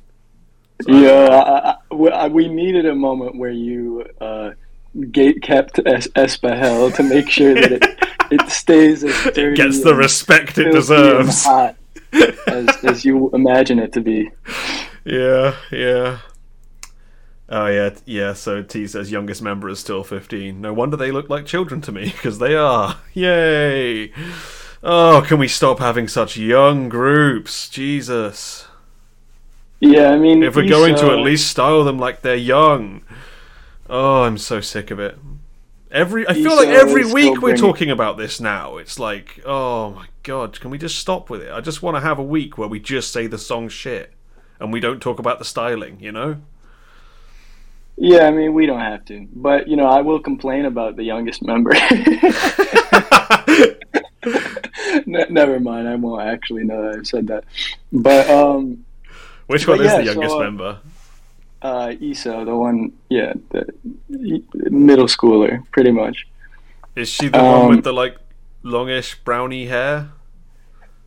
[0.88, 4.52] Yeah, I, I, we- I- we needed a moment where you uh,
[5.12, 7.84] gate kept es- Espahel to make sure that it,
[8.32, 11.48] it stays as It dirty gets the respect it deserves.
[12.48, 14.30] as, as you imagine it to be.
[15.04, 16.20] Yeah, yeah.
[17.50, 18.34] Oh yeah, yeah.
[18.34, 20.62] So T says youngest member is still fifteen.
[20.62, 22.98] No wonder they look like children to me because they are.
[23.14, 24.12] Yay!
[24.84, 27.68] Oh, can we stop having such young groups?
[27.70, 28.67] Jesus.
[29.80, 33.02] Yeah, I mean, If we're going to at least style them like they're young.
[33.90, 35.18] Oh, I'm so sick of it.
[35.90, 38.78] Every I feel like every week we're talking about this now.
[38.78, 41.52] It's like, oh my god, can we just stop with it?
[41.52, 44.12] I just want to have a week where we just say the song shit
[44.60, 46.42] and we don't talk about the styling, you know?
[47.96, 51.04] Yeah, I mean, we don't have to, but you know, I will complain about the
[51.04, 51.74] youngest member.
[55.06, 57.46] Ne- Never mind, I won't actually know that I've said that.
[57.92, 58.86] But um,
[59.48, 60.80] Which But one is the youngest so, uh, member?
[61.62, 63.66] uh, Leeseo, the one, yeah, the
[64.70, 66.28] middle schooler, pretty much.
[66.96, 68.18] Is she the one um, with the like
[68.64, 70.10] longish browny hair?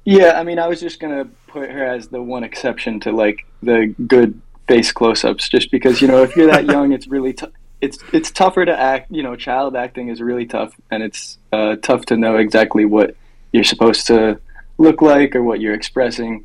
[0.04, 3.46] Yeah, I mean, I was just gonna put her as the one exception to like
[3.62, 7.50] the good face close-ups, just because you know, if you're that young, it's really tough.
[7.80, 9.10] It's it's tougher to act.
[9.10, 13.14] You know, child acting is really tough, and it's uh, tough to know exactly what
[13.52, 14.40] you're supposed to
[14.78, 16.44] look like or what you're expressing.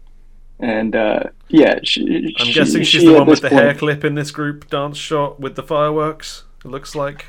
[0.59, 4.03] And uh, yeah, she, I'm she- guessing she's she the one with the hair clip
[4.05, 6.43] in this group dance shot with the fireworks.
[6.63, 7.25] It looks like.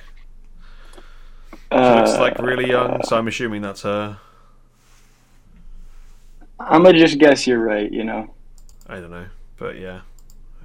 [1.72, 4.18] She looks uh, like really young, so I'm assuming that's her.
[6.60, 7.90] I'm gonna just guess you're right.
[7.90, 8.32] You know.
[8.88, 10.02] I don't know, but yeah,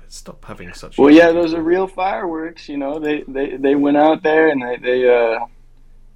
[0.07, 0.99] stop having such.
[0.99, 2.69] Well, yeah, those are real fireworks.
[2.69, 5.45] You know, they they, they went out there and they they uh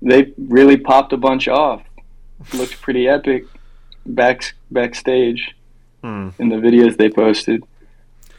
[0.04, 1.82] they really popped a bunch off.
[2.54, 3.46] Looked pretty epic
[4.06, 5.56] back backstage
[6.06, 6.30] Hmm.
[6.38, 7.64] in the videos they posted.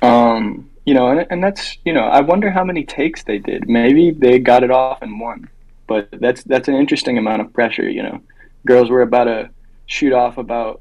[0.00, 3.68] Um, you know, and and that's you know, I wonder how many takes they did.
[3.68, 5.50] Maybe they got it off in one,
[5.88, 7.88] but that's that's an interesting amount of pressure.
[7.88, 8.20] You know,
[8.64, 9.50] girls were about to
[9.86, 10.80] shoot off about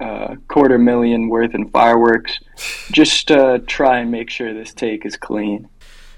[0.00, 2.40] uh, quarter million worth in fireworks.
[2.90, 5.68] Just uh, try and make sure this take is clean.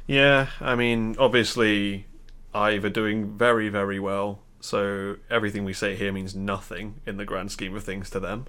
[0.07, 2.07] Yeah, I mean, obviously,
[2.55, 4.39] IVE are doing very, very well.
[4.61, 8.47] So everything we say here means nothing in the grand scheme of things to them.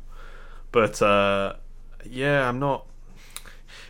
[0.71, 1.55] But uh,
[2.05, 2.85] yeah, I'm not.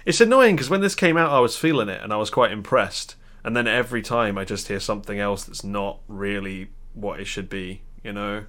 [0.05, 2.51] It's annoying because when this came out, I was feeling it and I was quite
[2.51, 3.15] impressed.
[3.43, 7.49] And then every time I just hear something else that's not really what it should
[7.49, 7.81] be.
[8.03, 8.45] You know,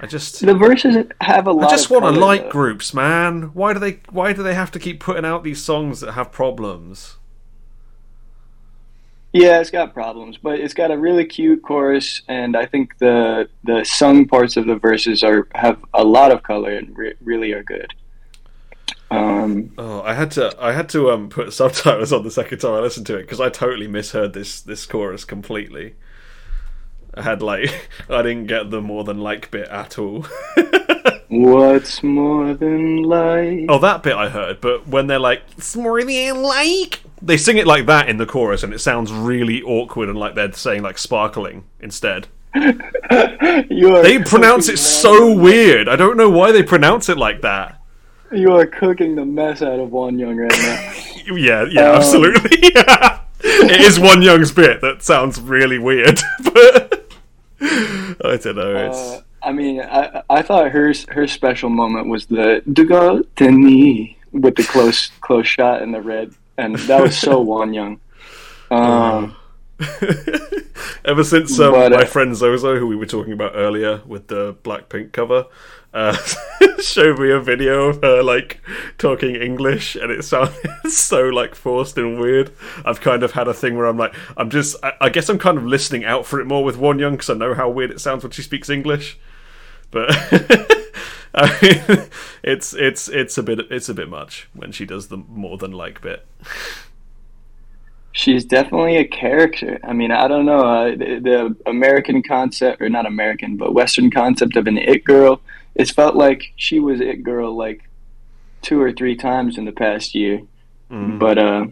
[0.00, 0.40] I just.
[0.40, 1.68] The verses have a lot.
[1.68, 2.50] I just want to like though.
[2.50, 3.50] groups, man.
[3.54, 4.00] Why do they?
[4.10, 7.16] Why do they have to keep putting out these songs that have problems?
[9.32, 13.48] Yeah, it's got problems, but it's got a really cute chorus, and I think the
[13.64, 17.52] the sung parts of the verses are have a lot of color and re- really
[17.52, 17.94] are good.
[19.10, 22.72] Um, Oh, I had to I had to um put subtitles on the second time
[22.74, 25.94] I listened to it because I totally misheard this this chorus completely.
[27.14, 30.26] I had like I didn't get the more than like bit at all.
[31.32, 33.66] what's more than life?
[33.68, 37.56] oh, that bit I heard, but when they're like "It's more than like, they sing
[37.56, 40.82] it like that in the chorus, and it sounds really awkward and like they're saying
[40.82, 42.28] like sparkling instead.
[43.10, 45.88] They pronounce it so weird.
[45.88, 47.80] I don't know why they pronounce it like that.
[48.30, 50.92] You are cooking the mess out of Wonyoung right now.
[51.36, 52.58] Yeah, yeah, Um, absolutely.
[52.62, 56.18] it is Wonyoung's bit that sounds really weird,
[56.52, 57.12] but
[57.60, 58.76] I don't know.
[58.90, 64.16] It's Uh, I mean, I I thought her her special moment was the Dugo Teni
[64.32, 67.98] with the close close shot in the red, and that was so Wonyoung.
[68.70, 69.36] Um,
[71.04, 74.28] Ever since um, But, uh, my friend Zozo, who we were talking about earlier with
[74.28, 75.46] the Blackpink cover,
[75.92, 76.16] uh,
[76.80, 78.60] showed me a video of her like
[78.98, 80.54] talking English, and it sounded
[80.88, 82.52] so like forced and weird.
[82.84, 85.38] I've kind of had a thing where I'm like, I'm just, I, I guess I'm
[85.38, 88.00] kind of listening out for it more with Wonyoung because I know how weird it
[88.00, 89.18] sounds when she speaks English.
[89.92, 90.08] But
[91.34, 92.08] I mean,
[92.42, 95.70] it's it's it's a bit it's a bit much when she does the more than
[95.70, 96.26] like bit.
[98.12, 99.78] she's definitely a character.
[99.82, 104.10] I mean, I don't know uh, the, the American concept, or not American, but Western
[104.10, 105.40] concept of an it girl.
[105.74, 107.88] It's felt like she was it girl like
[108.60, 110.42] two or three times in the past year.
[110.90, 111.18] Mm.
[111.18, 111.66] But uh,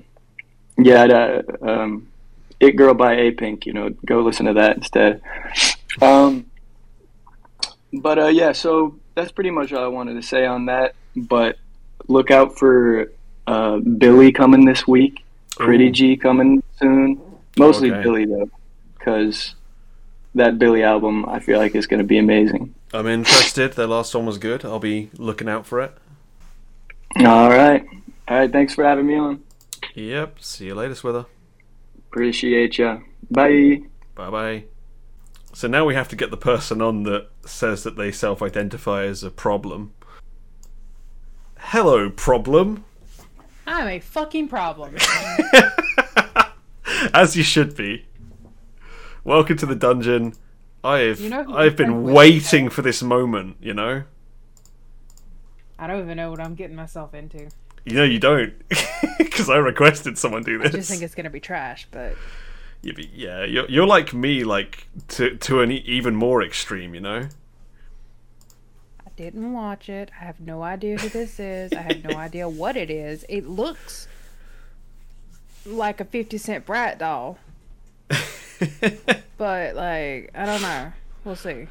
[0.78, 2.08] yeah, the, um,
[2.58, 3.66] it girl by Apink.
[3.66, 5.20] You know, go listen to that instead.
[6.00, 6.49] Um,
[7.92, 10.94] but uh, yeah, so that's pretty much all I wanted to say on that.
[11.16, 11.56] But
[12.08, 13.10] look out for
[13.46, 15.24] uh, Billlie coming this week.
[15.56, 15.92] Pretty Ooh.
[15.92, 17.20] G coming soon.
[17.58, 18.02] Mostly Okay.
[18.02, 18.48] Billlie though,
[18.98, 19.54] because
[20.34, 22.74] that Billlie album I feel like is going to be amazing.
[22.92, 23.72] I'm interested.
[23.74, 24.64] Their last one was good.
[24.64, 25.92] I'll be looking out for it.
[27.18, 27.84] All right.
[28.28, 28.50] All right.
[28.50, 29.42] Thanks for having me on.
[29.94, 30.40] Yep.
[30.40, 31.26] See you later, Swither.
[32.10, 32.98] Appreciate ya.
[33.30, 33.82] Bye.
[34.14, 34.64] Bye bye.
[35.52, 39.04] So now we have to get the person on that says that they self identify
[39.04, 39.92] as a problem.
[41.58, 42.84] Hello, problem.
[43.66, 44.96] I'm a fucking problem.
[47.14, 48.06] As you should be.
[49.22, 50.34] Welcome to the dungeon.
[50.82, 54.04] I've You know I've been waiting for this moment, you know?
[55.78, 57.48] I don't even know what I'm getting myself into.
[57.84, 58.54] You know you don't.
[59.18, 60.74] Because I requested someone do this.
[60.74, 62.14] I just think it's gonna be trash, but
[62.82, 67.00] Yeah, but yeah, you're, you're like me, like to to an even more extreme, you
[67.00, 67.28] know.
[69.06, 70.10] I didn't watch it.
[70.18, 71.72] I have no idea who this is.
[71.72, 73.24] I have no idea what it is.
[73.28, 74.08] It looks
[75.66, 77.38] like a 50 cent brat doll.
[78.08, 80.92] but like, I don't know.
[81.24, 81.66] We'll see.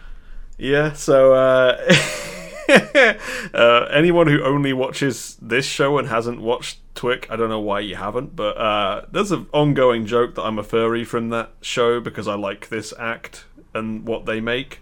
[0.60, 1.78] Yeah, so uh,
[3.54, 7.80] uh, anyone who only watches this show and hasn't watched Twick, I don't know why
[7.80, 12.00] you haven't, but uh, there's an ongoing joke that I'm a furry from that show
[12.00, 14.82] because I like this act and what they make.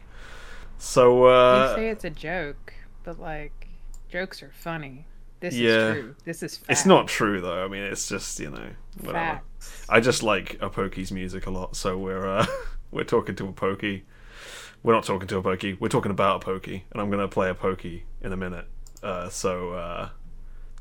[0.77, 2.73] So You uh, say it's a joke,
[3.03, 3.67] but like,
[4.09, 5.05] jokes are funny.
[5.39, 5.69] This Yeah.
[5.89, 6.15] is true.
[6.25, 6.71] This is fact.
[6.71, 7.63] it's not true though.
[7.63, 8.69] I mean, it's just you know
[9.01, 9.13] whatever.
[9.59, 9.85] facts.
[9.87, 12.45] I just like Apoki's music a lot, so we're uh,
[12.91, 14.01] we're talking to Apoki.
[14.83, 15.79] We're not talking to Apoki.
[15.79, 18.65] We're talking about Apoki, and I'm gonna play Apoki in a minute.
[19.03, 20.09] Uh, so uh,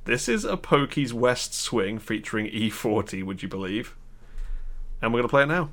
[0.05, 3.25] this is Apoki's West Swing featuring E40.
[3.25, 3.97] Would you believe?
[5.03, 5.71] And we're gonna play it now.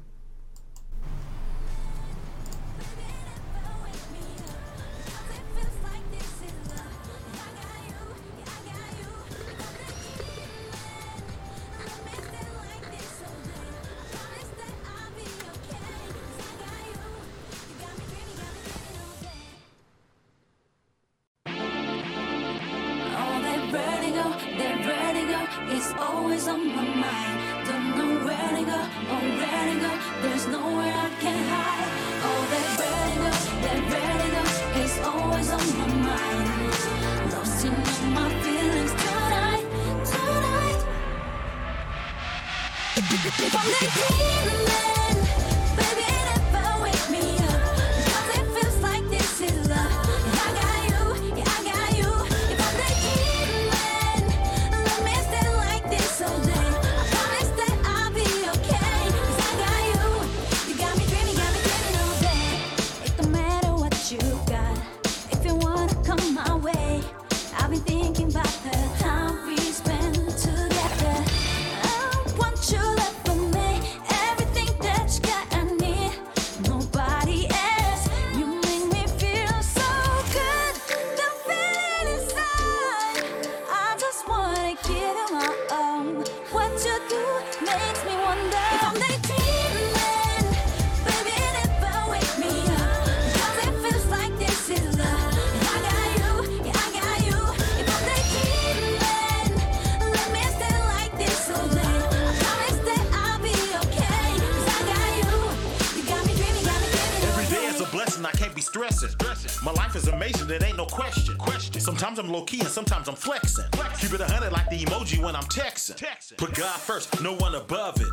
[109.63, 111.37] My life is amazing, there ain't no question.
[111.37, 111.79] question.
[111.79, 113.65] Sometimes I'm low key and sometimes I'm flexing.
[113.99, 116.37] Keep it a hundred like the emoji when I'm texting.
[116.37, 118.07] Put God first, no one above it.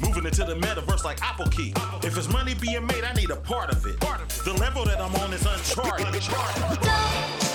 [0.00, 1.76] Moving into the metaverse like Apoki.
[2.04, 4.00] If it's money being made, I need a part of it.
[4.00, 6.06] The level that I'm on is uncharted.
[6.06, 7.45] Don't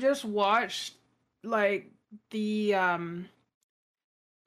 [0.00, 0.94] just watched
[1.42, 1.90] like
[2.30, 3.28] the um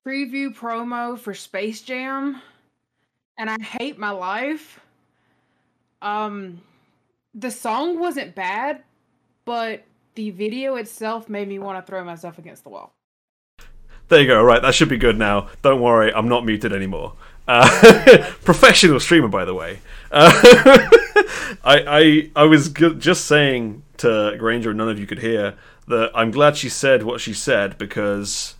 [0.05, 2.41] preview promo for Space Jam
[3.37, 4.79] and I hate my life.
[6.01, 6.61] Um
[7.33, 8.83] the song wasn't bad,
[9.45, 9.83] but
[10.15, 12.93] the video itself made me want to throw myself against the wall.
[14.09, 14.43] There you go.
[14.43, 15.49] Right, that should be good now.
[15.61, 17.13] Don't worry, I'm not muted anymore.
[17.47, 17.67] Uh,
[18.43, 19.79] professional streamer, by the way.
[20.11, 20.31] Uh,
[21.63, 25.55] I, I I was just saying to Granger, and none of you could hear
[25.87, 28.55] that I'm glad she said what she said because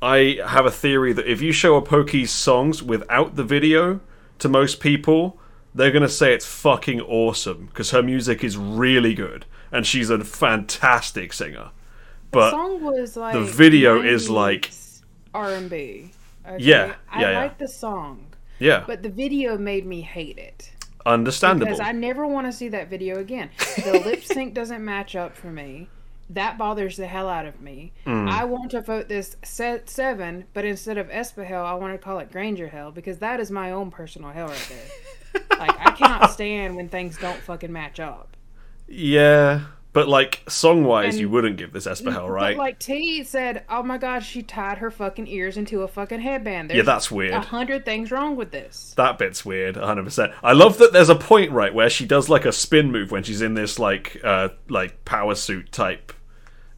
[0.00, 4.00] I have a theory that if you show Apoki's songs without the video
[4.38, 5.38] to most people,
[5.74, 10.22] they're gonna say it's fucking awesome because her music is really good and she's a
[10.24, 11.70] fantastic singer.
[12.30, 14.70] But the song was like the video is like-
[15.32, 16.10] R and B.
[16.58, 17.40] Yeah, I yeah, yeah.
[17.40, 18.26] like the song,
[18.58, 20.70] yeah, but the video made me hate it.
[21.06, 21.66] Understandable.
[21.66, 23.50] Because I never want to see that video again.
[23.76, 25.88] The lip sync doesn't match up for me.
[26.30, 27.92] That bothers the hell out of me.
[28.06, 28.30] Mm.
[28.30, 31.98] I want to vote this set seven, but instead of Espa hell, I want to
[31.98, 35.42] call it Granger hell because that is my own personal hell right there.
[35.58, 38.36] like I cannot stand when things don't fucking match up.
[38.88, 39.62] Yeah,
[39.94, 42.56] but like song wise, you wouldn't give this Espahel, right?
[42.56, 46.20] But like T said, oh my god, she tied her fucking ears into a fucking
[46.20, 46.68] headband.
[46.68, 47.32] There's yeah, that's weird.
[47.32, 48.92] a hundred things wrong with this.
[48.96, 50.34] That bit's weird, 100%.
[50.42, 53.22] I love that there's a point right where she does like a spin move when
[53.22, 56.12] she's in this like uh like power suit type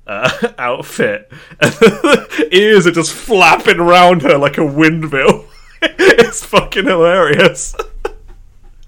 [0.06, 5.46] uh, outfit, and the ears are just flapping around her like a windmill.
[5.82, 7.74] it's fucking hilarious.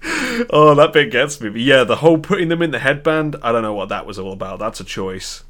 [0.49, 1.49] oh, that bit gets me.
[1.49, 4.17] But yeah, the whole putting them in the headband, I don't know what that was
[4.19, 4.59] all about.
[4.59, 5.43] That's a choice.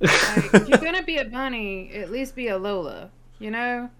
[0.00, 0.10] Like,
[0.54, 3.10] if you're gonna be a bunny, at least be a Lola.
[3.38, 3.90] You know,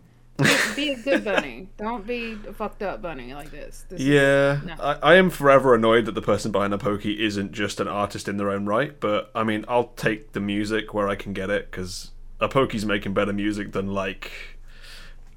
[0.75, 1.69] be, a good bunny.
[1.79, 3.85] Don't be a fucked up bunny like this.
[3.89, 4.75] this is- Yeah, no.
[4.81, 8.29] I, I am forever annoyed that the person behind the pokey isn't just an artist
[8.29, 8.99] in their own right.
[8.99, 12.11] But I mean, I'll take the music where I can get it because
[12.41, 14.31] Apoki's making better music than like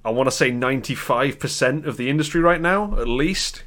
[0.03, 3.63] I want to say ninety five percent of the industry right now, at least.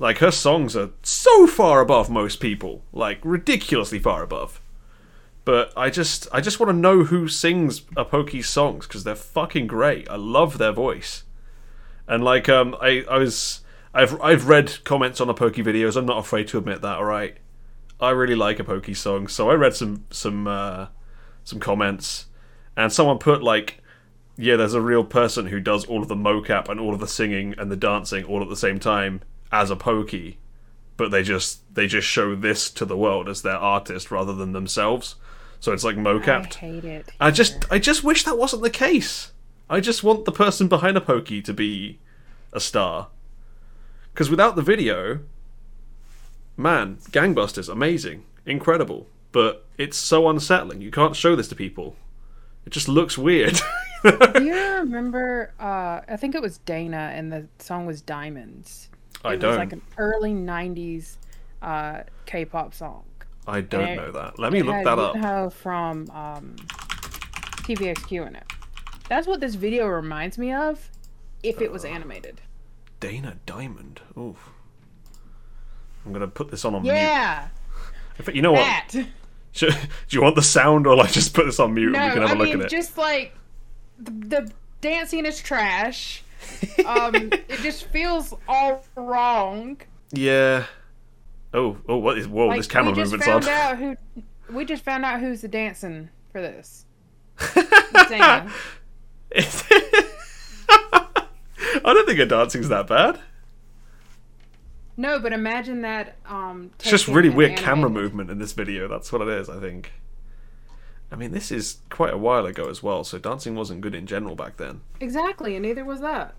[0.00, 4.62] Like her songs are so far above most people, like ridiculously far above.
[5.44, 9.66] But I just, I just want to know who sings Apoki's songs because they're fucking
[9.66, 10.08] great.
[10.08, 11.24] I love their voice.
[12.08, 13.60] And like um I, I was
[13.92, 17.36] I've I've read comments on Pokey videos, I'm not afraid to admit that, alright.
[18.00, 20.86] I really like Apoki song, so I read some some uh
[21.44, 22.26] some comments
[22.74, 23.82] and someone put like
[24.38, 27.06] yeah, there's a real person who does all of the mocap and all of the
[27.06, 29.20] singing and the dancing all at the same time
[29.52, 30.36] as Apoki.
[30.96, 34.52] But they just they just show this to the world as their artist rather than
[34.52, 35.16] themselves.
[35.58, 37.10] So it's like I hate it.
[37.20, 39.32] I just I just wish that wasn't the case.
[39.68, 41.98] I just want the person behind Apoki to be
[42.52, 43.08] a star.
[44.12, 45.20] Because without the video,
[46.56, 50.82] man, Gangbusters, amazing, incredible, but it's so unsettling.
[50.82, 51.96] You can't show this to people.
[52.66, 53.58] It just looks weird.
[54.02, 55.54] Do you remember?
[55.58, 58.89] Uh, I think it was Dana, and the song was Diamonds.
[59.24, 59.56] I it was don't.
[59.58, 61.16] like an early '90s
[61.62, 63.04] uh, K-pop song.
[63.46, 64.38] I don't it- know that.
[64.38, 65.52] Let me look that up.
[65.52, 66.56] From um,
[67.62, 68.44] TVXQ in it.
[69.08, 70.88] That's what this video reminds me of.
[71.42, 72.40] If it was animated.
[73.00, 74.00] Dana Diamond.
[74.18, 74.36] Oof.
[76.04, 76.92] I'm gonna put this on on mute.
[76.92, 77.48] Yeah,
[78.32, 78.96] You know what?
[79.52, 82.08] Should, do you want the sound or like just put this on mute No, and
[82.10, 82.70] we can have I a look mean at it?
[82.70, 83.34] just like
[83.98, 86.22] the, the dancing is trash.
[86.86, 89.80] Um, it just feels all wrong.
[90.12, 90.66] Yeah.
[91.52, 92.26] Oh, oh, what is?
[92.28, 93.76] Whoa, Like, this camera movement's on.
[93.76, 93.96] who.
[94.52, 96.84] We just found out who's the dancing for this.
[97.38, 98.48] I
[101.84, 103.18] don't think her dancing's that bad.
[104.96, 106.16] No, but imagine that.
[106.26, 108.86] Um, It's just really weird camera movement in this video.
[108.88, 109.92] That's what it is, I think.
[111.12, 114.06] I mean, this is quite a while ago as well, so dancing wasn't good in
[114.06, 114.80] general back then.
[115.00, 116.34] Exactly, and neither was that.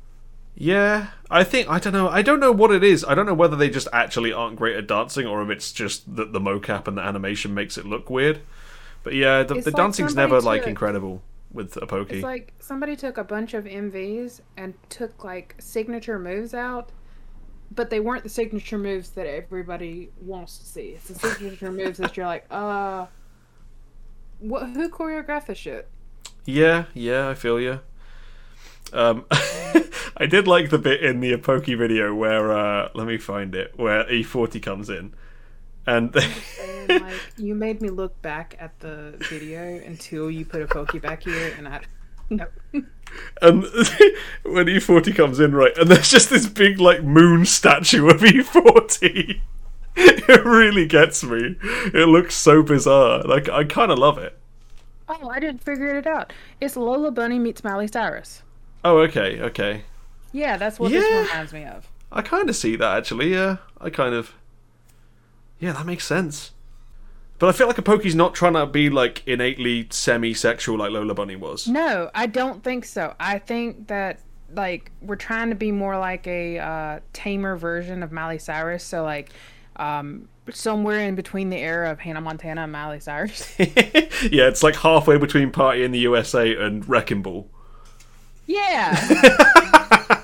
[0.56, 2.10] Yeah, I think I don't know.
[2.10, 3.06] I don't know what it is.
[3.06, 6.16] I don't know whether they just actually aren't great at dancing, or if it's just
[6.16, 8.42] that the mocap and the animation makes it look weird.
[9.04, 11.22] But yeah, the, the like dancing's never like incredible
[11.52, 12.14] with Apoki.
[12.14, 16.92] It's like somebody took a bunch of MVs and took like signature moves out,
[17.74, 20.90] but they weren't the signature moves that everybody wants to see.
[20.90, 23.08] It's the signature moves that you're like, uh,
[24.42, 24.70] what?
[24.72, 25.88] Who choreographed this shit?
[26.46, 27.80] Yeah, yeah, I feel you.
[28.92, 29.26] Um,
[30.18, 33.78] I did like the bit in the Apoki video where uh, let me find it
[33.78, 35.14] where E40 comes in,
[35.88, 37.04] and like,
[37.38, 41.68] you made me look back at the video until you put Apoki back here, and
[41.68, 41.82] I,
[42.30, 42.46] no.
[43.42, 43.64] and
[44.44, 49.42] when E40 comes in, right, and there's just this big like moon statue of E40.
[49.96, 51.58] it really gets me.
[51.94, 53.24] It looks so bizarre.
[53.24, 54.38] Like I kind of love it.
[55.10, 56.32] Oh, I didn't figure it out.
[56.62, 58.44] It's Lola Bunny meets Miley Cyrus.
[58.84, 59.84] Oh, okay, okay.
[60.32, 61.24] Yeah, that's what this Yeah.
[61.24, 61.88] reminds me of.
[62.12, 63.34] I kind of see that actually.
[63.34, 64.34] Yeah, I kind of.
[65.60, 66.52] Yeah, that makes sense.
[67.40, 71.36] But I feel like Apoki's not trying to be like innately semi-sexual like Lola Bunny
[71.36, 71.68] was.
[71.68, 73.16] No, I don't think so.
[73.20, 74.20] I think that
[74.54, 78.84] like we're trying to be more like a uh, tamer version of Miley Cyrus.
[78.84, 79.32] So like
[79.76, 83.56] um, somewhere in between the era of Hannah Montana and Miley Cyrus.
[83.60, 87.48] yeah, it's like halfway between Party in the USA and Wrecking Ball.
[88.48, 88.98] yeah.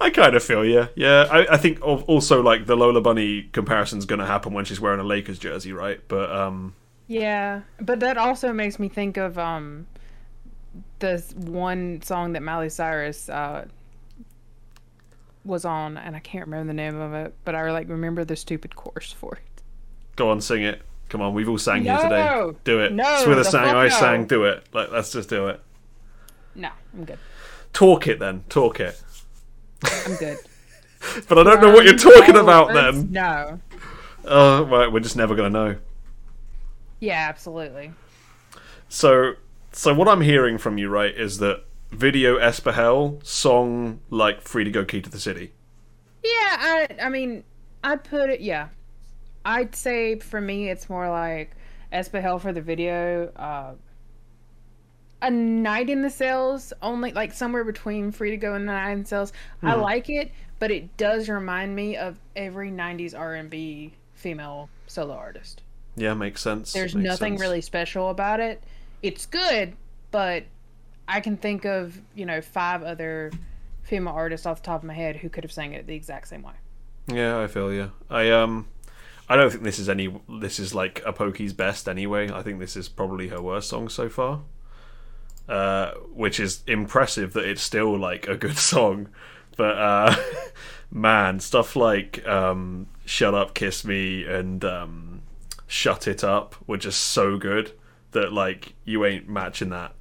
[0.00, 1.26] I kind of feel yeah, yeah.
[1.30, 5.00] I, I think also like the Lola Bunny comparison's going to happen when she's wearing
[5.00, 6.00] a Lakers jersey, right?
[6.08, 6.74] But um,
[7.06, 9.86] Yeah, but that also makes me think of um
[10.98, 13.66] the one song that Miley Cyrus uh
[15.46, 18.36] was on, and I can't remember the name of it, but I like remember the
[18.36, 19.62] stupid chorus for it.
[20.16, 20.82] go on, sing it.
[21.08, 22.02] Come on, we've all sang here No!
[22.02, 22.58] today.
[22.64, 22.92] Do it.
[22.92, 23.74] No, it's with a the sang.
[23.76, 23.88] I no.
[23.90, 24.26] sang.
[24.26, 24.66] Do it.
[24.72, 25.60] Like let's just do it.
[26.54, 27.18] No, I'm good.
[27.72, 28.42] Talk it then.
[28.48, 29.00] Talk it.
[30.06, 30.38] I'm good.
[31.28, 33.12] But I don't know what you're talking No, about then.
[33.12, 33.60] No.
[34.24, 34.90] Oh, right.
[34.90, 35.76] We're just never gonna know.
[36.98, 37.92] Yeah, absolutely.
[38.88, 39.34] So,
[39.70, 44.70] so what I'm hearing from you, right, is that video Espahel song like "Free to
[44.70, 45.52] Go Key to the City."
[46.24, 47.44] Yeah, I I mean,
[47.84, 48.40] I'd put it.
[48.40, 48.68] Yeah,
[49.44, 51.52] I'd say for me, it's more like
[51.92, 53.28] Espahel for the video.
[53.36, 53.74] Uh,
[55.22, 58.92] a night in the cells, only like somewhere between Free to Go and the Night
[58.92, 59.32] in the Cells.
[59.62, 65.62] I like it, but it does remind me of every '90s R&B female solo artist.
[65.96, 66.72] Yeah, makes sense.
[66.74, 67.40] There's Makes nothing sense.
[67.40, 68.62] really special about it.
[69.02, 69.74] It's good,
[70.10, 70.44] but
[71.08, 73.32] I can think of you know five other
[73.82, 76.28] female artists off the top of my head who could have sang it the exact
[76.28, 76.54] same way.
[77.06, 77.92] Yeah, I feel you.
[78.10, 78.68] I um,
[79.28, 80.14] I don't think this is any.
[80.28, 82.30] This is like Apoki's best anyway.
[82.30, 84.42] I think this is probably her worst song so far.
[85.48, 89.08] Uh, which is impressive that it's still like a good song,
[89.56, 90.14] but uh,
[90.90, 95.22] man, stuff like um, "Shut Up, Kiss Me" and um,
[95.68, 97.72] "Shut It Up" were just so good
[98.10, 99.92] that like you ain't matching that.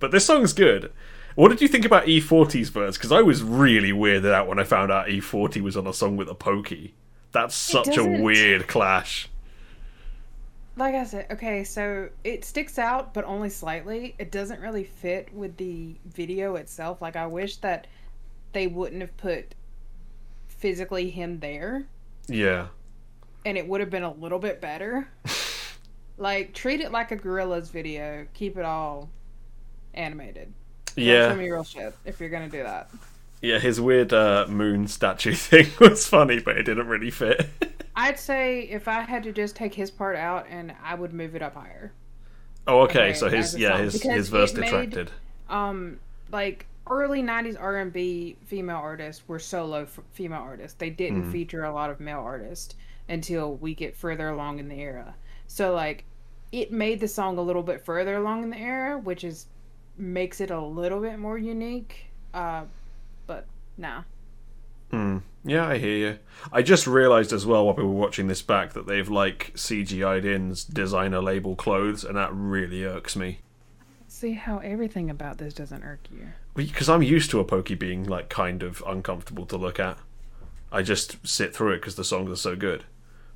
[0.00, 0.92] But this song's good.
[1.36, 2.96] What did you think about E40's verse?
[2.96, 6.16] Because I was really weirded out when I found out E40 was on a song
[6.16, 6.92] with Apoki.
[7.32, 9.28] That's such a doesn't- weird clash.
[10.76, 14.14] Like I said, okay, so it sticks out, but only slightly.
[14.18, 17.02] It doesn't really fit with the video itself.
[17.02, 17.86] Like I wish that
[18.52, 19.54] they wouldn't have put
[20.48, 21.84] physically him there,
[22.28, 22.68] Yeah.
[23.44, 25.08] and it would have been a little bit better.
[26.18, 28.26] like treat it like a Gorillaz video.
[28.34, 29.10] Keep it all
[29.94, 30.52] animated.
[30.96, 31.34] Don't show Yeah.
[31.34, 32.90] me real shit if you're gonna do that.
[33.42, 37.48] Yeah, his weird uh, moon statue thing was funny, but it didn't really fit.
[37.96, 41.34] I'd say if I had to just take his part out, and I would move
[41.34, 41.92] it up higher.
[42.66, 45.10] oh, okay, Okay, so his yeah, song, his because his verse it made- detracted.
[45.48, 45.98] um
[46.32, 51.32] like early 90s r&b female artists were solo f- female artists they didn't Mm.
[51.32, 52.74] feature a lot of male artists
[53.08, 55.14] until we get further along in the era
[55.46, 56.04] so like
[56.52, 59.46] it made the song a little bit further along in the era which is
[60.00, 62.62] makes it a little bit more unique uh
[63.26, 63.46] but
[63.76, 64.02] nah
[64.92, 65.22] Mm.
[65.44, 66.18] Yeah, I hear you.
[66.52, 70.24] I just realised as well while we were watching this back that they've like CGI'd
[70.24, 73.38] in designer label clothes, and that really irks me.
[74.08, 78.28] see how everything about this doesn't irk you Because I'm used to Apoki being like
[78.28, 79.96] kind of uncomfortable to look at.
[80.72, 82.84] I just sit through it because the songs are so good.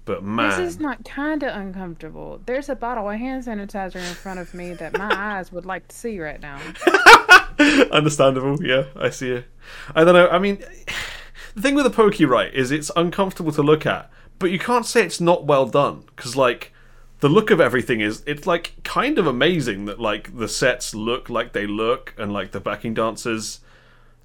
[0.04, 4.14] But man, this is not kind of uncomfortable there's a bottle of hand sanitizer in
[4.14, 6.60] front of me that my eyes would like to see right now
[7.92, 9.46] Understandable, yeah, I see it.
[9.94, 10.28] I don't know.
[10.28, 10.58] I mean,
[11.54, 15.04] the thing with Apoki, right, is it's uncomfortable to look at, but you can't say
[15.04, 16.72] it's not well done because, like,
[17.20, 21.30] the look of everything is it's like kind of amazing that like the sets look
[21.30, 23.60] like they look and like the backing dancers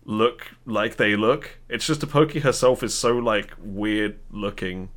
[0.04, 1.60] look like they look.
[1.70, 4.90] It's just Apoki herself is so like weird looking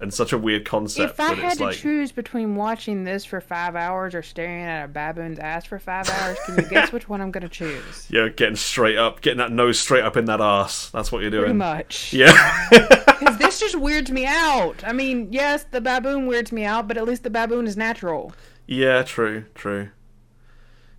[0.00, 3.40] and such a weird concept If I had to like choose between watching this for
[3.40, 7.08] five hours or staring at a baboon's ass for five hours, can you guess which
[7.08, 8.06] one I'm gonna choose?
[8.10, 10.90] yeah, getting straight up, getting that nose straight up in that ass.
[10.90, 11.56] That's what you're Pretty doing.
[11.58, 12.12] much.
[12.12, 12.32] Yeah.
[13.18, 14.84] Because this just weirds me out.
[14.86, 18.32] I mean, yes, the baboon weirds me out, but at least the baboon is natural.
[18.68, 19.88] Yeah, true, true.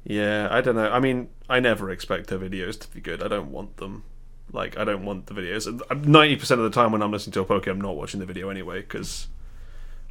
[0.04, 0.90] Yeah, I don't know.
[0.92, 3.24] I mean, I never expect her videos to be good.
[3.24, 4.04] I don't want them.
[4.52, 5.68] Like, I don't want the videos.
[6.06, 8.50] Ninety percent of the time when I'm listening to Apoki, I'm not watching the video
[8.50, 9.28] anyway because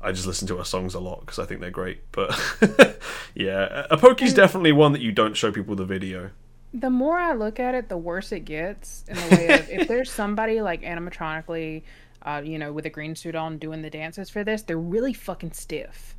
[0.01, 2.01] I just listen to her songs a lot because I think they're great.
[2.13, 2.31] But
[3.35, 6.31] yeah, Apoki's definitely one that you don't show people the video.
[6.73, 9.05] The more I look at it, the worse it gets.
[9.09, 11.83] In the way of if there's somebody like animatronically
[12.23, 15.13] uh, you know, with a green suit on doing the dances for this, they're really
[15.13, 16.15] fucking stiff.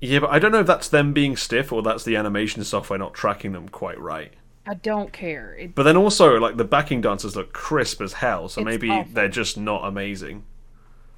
[0.00, 2.98] Yeah, but I don't know if that's them being stiff or that's the animation software
[2.98, 4.32] not tracking them quite right.
[4.66, 5.54] I don't care.
[5.54, 8.90] It, But then also, like the backing dancers look crisp as hell, so It's maybe
[8.90, 9.12] awful.
[9.12, 10.44] they're just not amazing.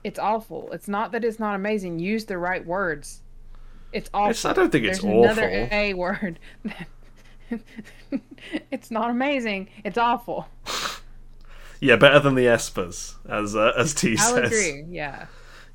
[0.05, 0.70] it's awful.
[0.73, 1.98] It's not that it's not amazing.
[1.98, 3.23] Use the right words.
[3.93, 4.31] It's awful.
[4.31, 5.68] It's- I don't think it's There's another awful.
[5.77, 6.39] A word.
[8.70, 9.68] it's not amazing.
[9.85, 10.48] It's awful.
[11.81, 14.47] Yeah, better than the Espers, as uh, as T I'll says.
[14.47, 14.85] agree.
[14.89, 15.27] Yeah,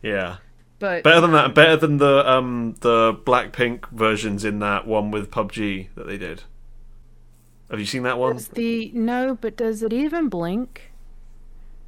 [0.02, 0.38] Yeah,
[0.80, 1.54] but better than that.
[1.54, 6.44] Better than the um the Blackpink versions in that one with PUBG that they did.
[7.72, 8.34] Have you seen that one?
[8.34, 10.92] does the no, but does it even blink?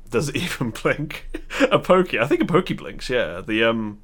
[0.10, 1.28] Does it even blink?
[1.60, 2.20] Apoki.
[2.20, 3.10] I think Apoki blinks.
[3.10, 4.02] Yeah, the um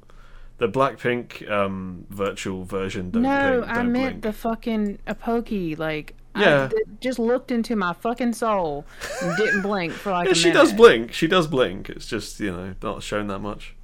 [0.58, 3.10] the Blackpink um virtual version.
[3.10, 4.22] Don't no, blink, I meant blink.
[4.22, 5.78] the fucking Apoki.
[5.78, 6.68] Like Yeah.
[6.70, 8.84] I just looked into my fucking soul
[9.22, 11.12] and didn't blink for like Yeah, she does blink.
[11.12, 11.88] She does blink.
[11.88, 13.74] It's just you know not shown that much.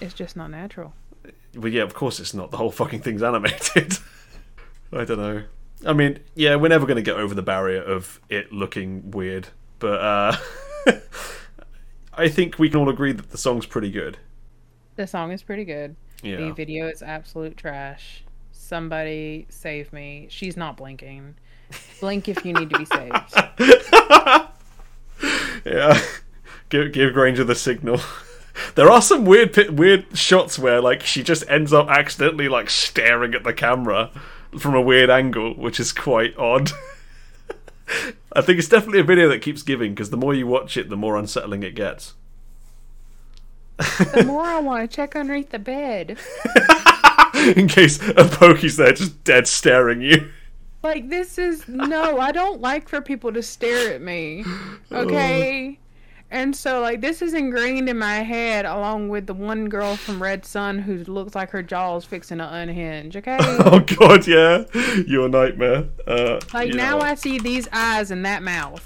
[0.00, 0.94] It's just not natural.
[1.54, 2.50] Well, yeah, of course it's not.
[2.50, 3.98] The whole fucking thing's animated.
[4.92, 5.44] I don't know.
[5.86, 9.48] I mean, yeah, we're never going to get over the barrier of it looking weird,
[9.78, 10.36] but uh,
[12.14, 14.18] I think we can all agree that the song's pretty good.
[14.96, 15.96] The song is pretty good.
[16.22, 16.36] Yeah.
[16.36, 18.24] The video is absolute trash.
[18.52, 20.26] Somebody save me.
[20.30, 21.34] She's not blinking.
[22.00, 24.48] Blink if you need to be saved.
[25.64, 25.98] Yeah.
[26.68, 28.00] give give Granger the signal.
[28.76, 33.34] There are some weird weird shots where like she just ends up accidentally like staring
[33.34, 34.12] at the camera
[34.58, 36.70] from a weird angle, which is quite odd.
[38.32, 40.88] I think it's definitely a video that keeps giving because the more you watch it,
[40.88, 42.14] the more unsettling it gets.
[43.76, 46.10] The more I want to check underneath the bed.
[47.56, 50.30] In case Apoki's there just dead staring you.
[50.82, 54.44] Like this is no, I don't like for people to stare at me.
[54.90, 55.04] Oh.
[55.04, 55.78] Okay?
[56.34, 60.20] And so like this is ingrained in my head along with the one girl from
[60.20, 63.38] Red Sun who looks like her jaw's fixing to unhinge, okay?
[63.40, 64.64] Oh god, yeah.
[65.06, 65.84] Your nightmare.
[66.08, 66.98] Uh, Like now.
[66.98, 68.82] I see these eyes and that mouth.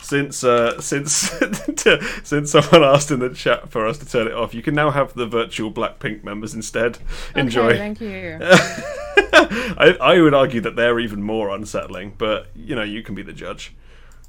[0.00, 1.12] since uh, since
[2.22, 4.90] since someone asked in the chat for us to turn it off, you can now
[4.90, 6.98] have the virtual Blackpink members instead.
[7.34, 7.70] Enjoy.
[7.70, 8.38] Okay, thank you.
[9.76, 13.22] I, I would argue that they're even more unsettling, but you know you can be
[13.22, 13.74] the judge.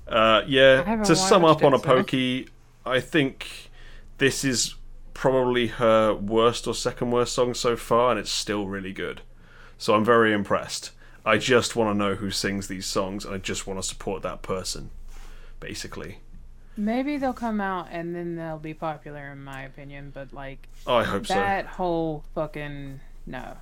[0.10, 2.48] Uh, yeah, to sum up on a so- pokey,
[2.86, 3.70] I think
[4.18, 4.76] this is
[5.14, 9.22] probably her worst or second worst song so far, and it's still really good.
[9.78, 10.92] So I'm very impressed.
[11.26, 14.24] I just want to know who sings these songs, and I just want to support
[14.24, 14.90] that person,
[15.60, 16.20] basically.
[16.78, 20.96] Maybe they'll come out and then they'll be popular in my opinion, but like Oh,
[20.96, 21.34] I hope so.
[21.34, 23.58] that whole fucking no.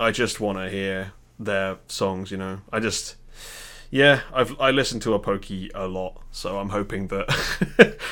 [0.00, 2.30] I just want to hear their songs.
[2.30, 3.16] You know, I just.
[3.92, 7.30] Yeah, I've I listen to Apoki a lot, so I'm hoping that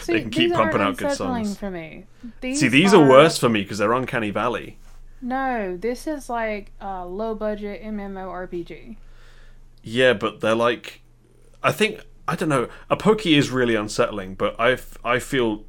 [0.02, 1.56] See, they can keep pumping out good songs.
[1.56, 2.04] for me.
[2.42, 4.76] See, these are worse for me because they're Uncanny Valley.
[5.22, 8.98] No, this is like a low budget MMORPG.
[9.82, 11.00] Yeah, but they're like,
[11.62, 12.68] I think I don't know.
[12.90, 15.64] Apoki is really unsettling, but I I feel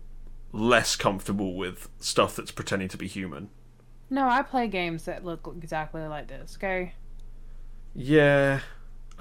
[0.52, 3.50] less comfortable with stuff that's pretending to be human.
[4.10, 6.58] No, I play games that look exactly like this.
[6.58, 6.96] Okay.
[7.96, 8.60] Yeah,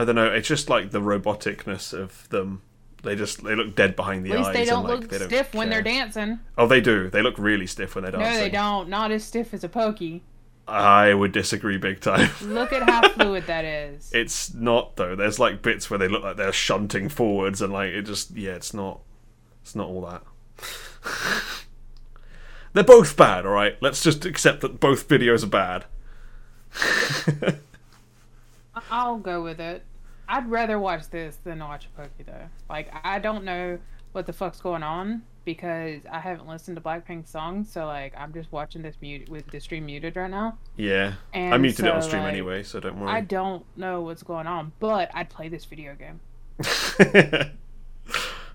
[0.00, 0.32] I don't know.
[0.32, 2.62] It's just like the roboticness of them.
[3.02, 4.54] They just they look dead behind the At least eyes.
[4.54, 6.40] they don't and, like, look they don't stiff when they're dancing.
[6.56, 7.08] Oh, they do.
[7.10, 8.32] They look really stiff when they're dancing.
[8.32, 8.88] No, they don't.
[8.88, 10.22] Not as stiff as Apoki.
[10.68, 12.30] I would disagree big time.
[12.42, 14.10] Look at how fluid that is.
[14.14, 15.16] it's not though.
[15.16, 18.52] There's like bits where they look like they're shunting forwards, and like it just yeah,
[18.52, 19.00] it's not.
[19.62, 20.22] It's not all that.
[22.72, 23.46] they're both bad.
[23.46, 25.86] All right, let's just accept that both videos are bad.
[28.90, 29.82] I'll go with it.
[30.30, 32.48] I'd rather watch this than watch a pokey though.
[32.68, 33.80] Like I don't know
[34.12, 38.32] what the fuck's going on because I haven't listened to Blackpink's songs, so like I'm
[38.32, 40.56] just watching this mute with the stream muted right now.
[40.76, 43.10] Yeah, I And muted it on stream like, anyway, so don't worry.
[43.10, 46.20] I don't know what's going on, but I'd play this video game.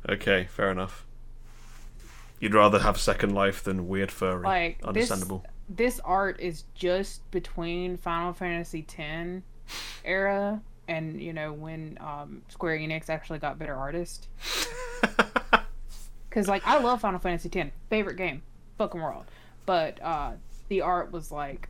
[0.10, 1.06] okay, fair enough.
[2.40, 4.44] You'd rather have Second Life than Weird Furry.
[4.44, 5.44] Like Understandable.
[5.68, 9.44] This, this art is just between Final Fantasy X
[10.06, 14.28] era and you know when um, Square Enix actually got better artist.
[16.36, 18.42] Because like I love Final Fantasy X, favorite game,
[18.78, 19.24] fucking world.
[19.66, 20.32] But uh,
[20.68, 21.70] the art was like,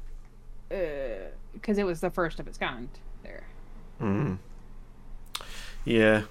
[0.70, 2.90] because it was the first of its kind.
[3.22, 3.44] There.
[4.02, 4.40] Mm.
[5.86, 6.24] Yeah,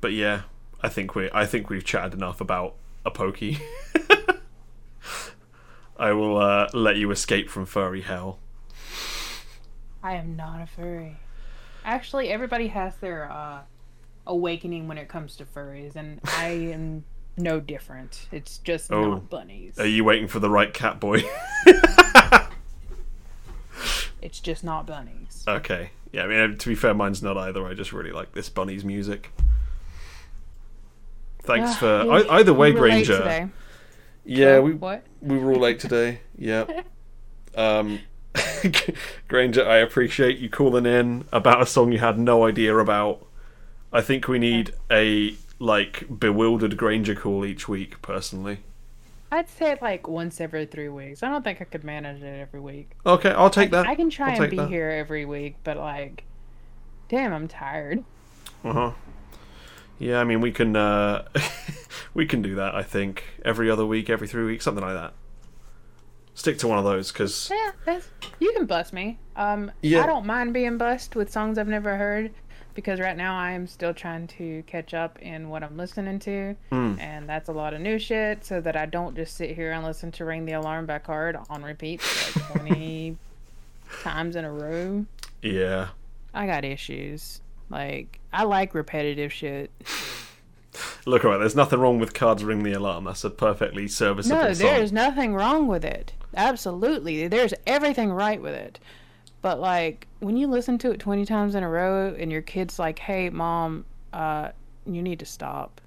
[0.00, 0.42] but yeah,
[0.80, 3.60] I think we I think we've chatted enough about Apoki.
[5.96, 8.38] I will uh, let you escape from furry hell.
[10.00, 11.16] I am not a furry.
[11.84, 13.60] Actually, everybody has their uh,
[14.26, 17.04] awakening when it comes to furries, and I am
[17.36, 18.26] no different.
[18.32, 19.10] It's just Oh.
[19.12, 19.78] not bunnies.
[19.78, 21.22] Are you waiting for the right cat boy?
[24.20, 25.44] It's just not bunnies.
[25.48, 25.90] okay.
[26.12, 27.66] Yeah, I mean, to be fair, mine's not either.
[27.66, 29.32] I just really like this bunny's music.
[31.42, 33.18] Thanks Ah, for you- I, either way, you were late Granger.
[33.18, 33.48] today.
[34.24, 35.02] Yeah, we What?
[35.20, 36.20] we were all late today.
[36.38, 36.86] Yep.
[37.56, 37.98] Um,
[39.28, 43.26] Granger, I appreciate you calling in about a song you had no idea about.
[43.92, 48.58] I think we need a like bewildered Granger call each week, personally.
[49.30, 51.22] I'd say like once every three weeks.
[51.22, 52.90] I don't think I could manage it every week.
[53.06, 53.86] Okay, I'll take that.
[53.86, 54.68] I can try I'll and be that.
[54.68, 56.24] here every week, but like,
[57.08, 58.04] damn, I'm tired.
[58.64, 58.90] Uh huh.
[59.98, 61.28] Yeah, I mean we can uh
[62.14, 62.74] we can do that.
[62.74, 65.14] I think every other week, every three weeks, something like that.
[66.34, 67.50] Stick to one of those because
[67.86, 68.00] Yeah,
[68.40, 69.18] you can bust me.
[69.36, 70.02] Um, Yeah.
[70.02, 72.32] I don't mind being bust with songs I've never heard
[72.74, 76.56] because right now I am still trying to catch up in what I'm listening to,
[76.70, 76.94] Hmm.
[76.98, 78.46] and that's a lot of new shit.
[78.46, 81.36] So that I don't just sit here and listen to "Ring the Alarm" by Kard
[81.50, 82.00] on repeat
[82.36, 83.18] like 20
[84.02, 85.04] times in a row.
[85.42, 85.88] yeah.
[86.34, 87.42] I got issues.
[87.68, 89.70] Like I like repetitive shit.
[91.04, 91.40] Look, alright.
[91.40, 93.04] There's nothing wrong with Kard's ring the alarm.
[93.04, 96.14] That's a perfectly serviceable No, there's nothing wrong with it.
[96.34, 97.28] Absolutely.
[97.28, 98.78] There's everything right with it.
[99.42, 102.78] But like when you listen to it 20 times in a row and your kid's
[102.78, 104.50] like, "Hey, mom, uh
[104.86, 105.80] you need to stop.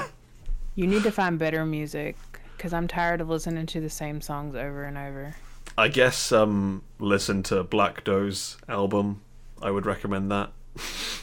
[0.74, 2.16] you need to find better music
[2.58, 5.34] cuz I'm tired of listening to the same songs over and over."
[5.76, 9.22] I guess um listen to Black Doe's album.
[9.60, 10.52] I would recommend that.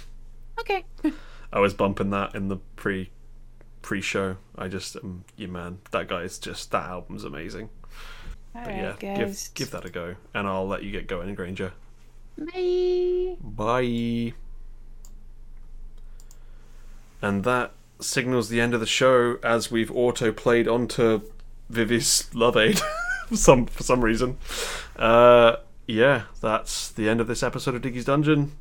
[0.60, 0.86] Okay.
[1.52, 3.10] I was bumping that in the pre
[3.82, 4.38] pre show.
[4.56, 7.70] I just um yeah man, that guy's just that album's amazing.
[8.56, 9.48] All But right, yeah, guys.
[9.48, 10.16] give give that a go.
[10.34, 11.74] And I'll let you get going, Granger.
[12.38, 13.36] Bye.
[13.42, 14.34] Bye.
[17.22, 21.22] And that signals the end of the show as we've auto played onto
[21.70, 22.82] Vivi's Loveade
[23.28, 24.38] for some for some reason.
[24.96, 25.58] Uh,
[25.88, 28.54] yeah, that's the end of this episode of Diggy's Dungeon.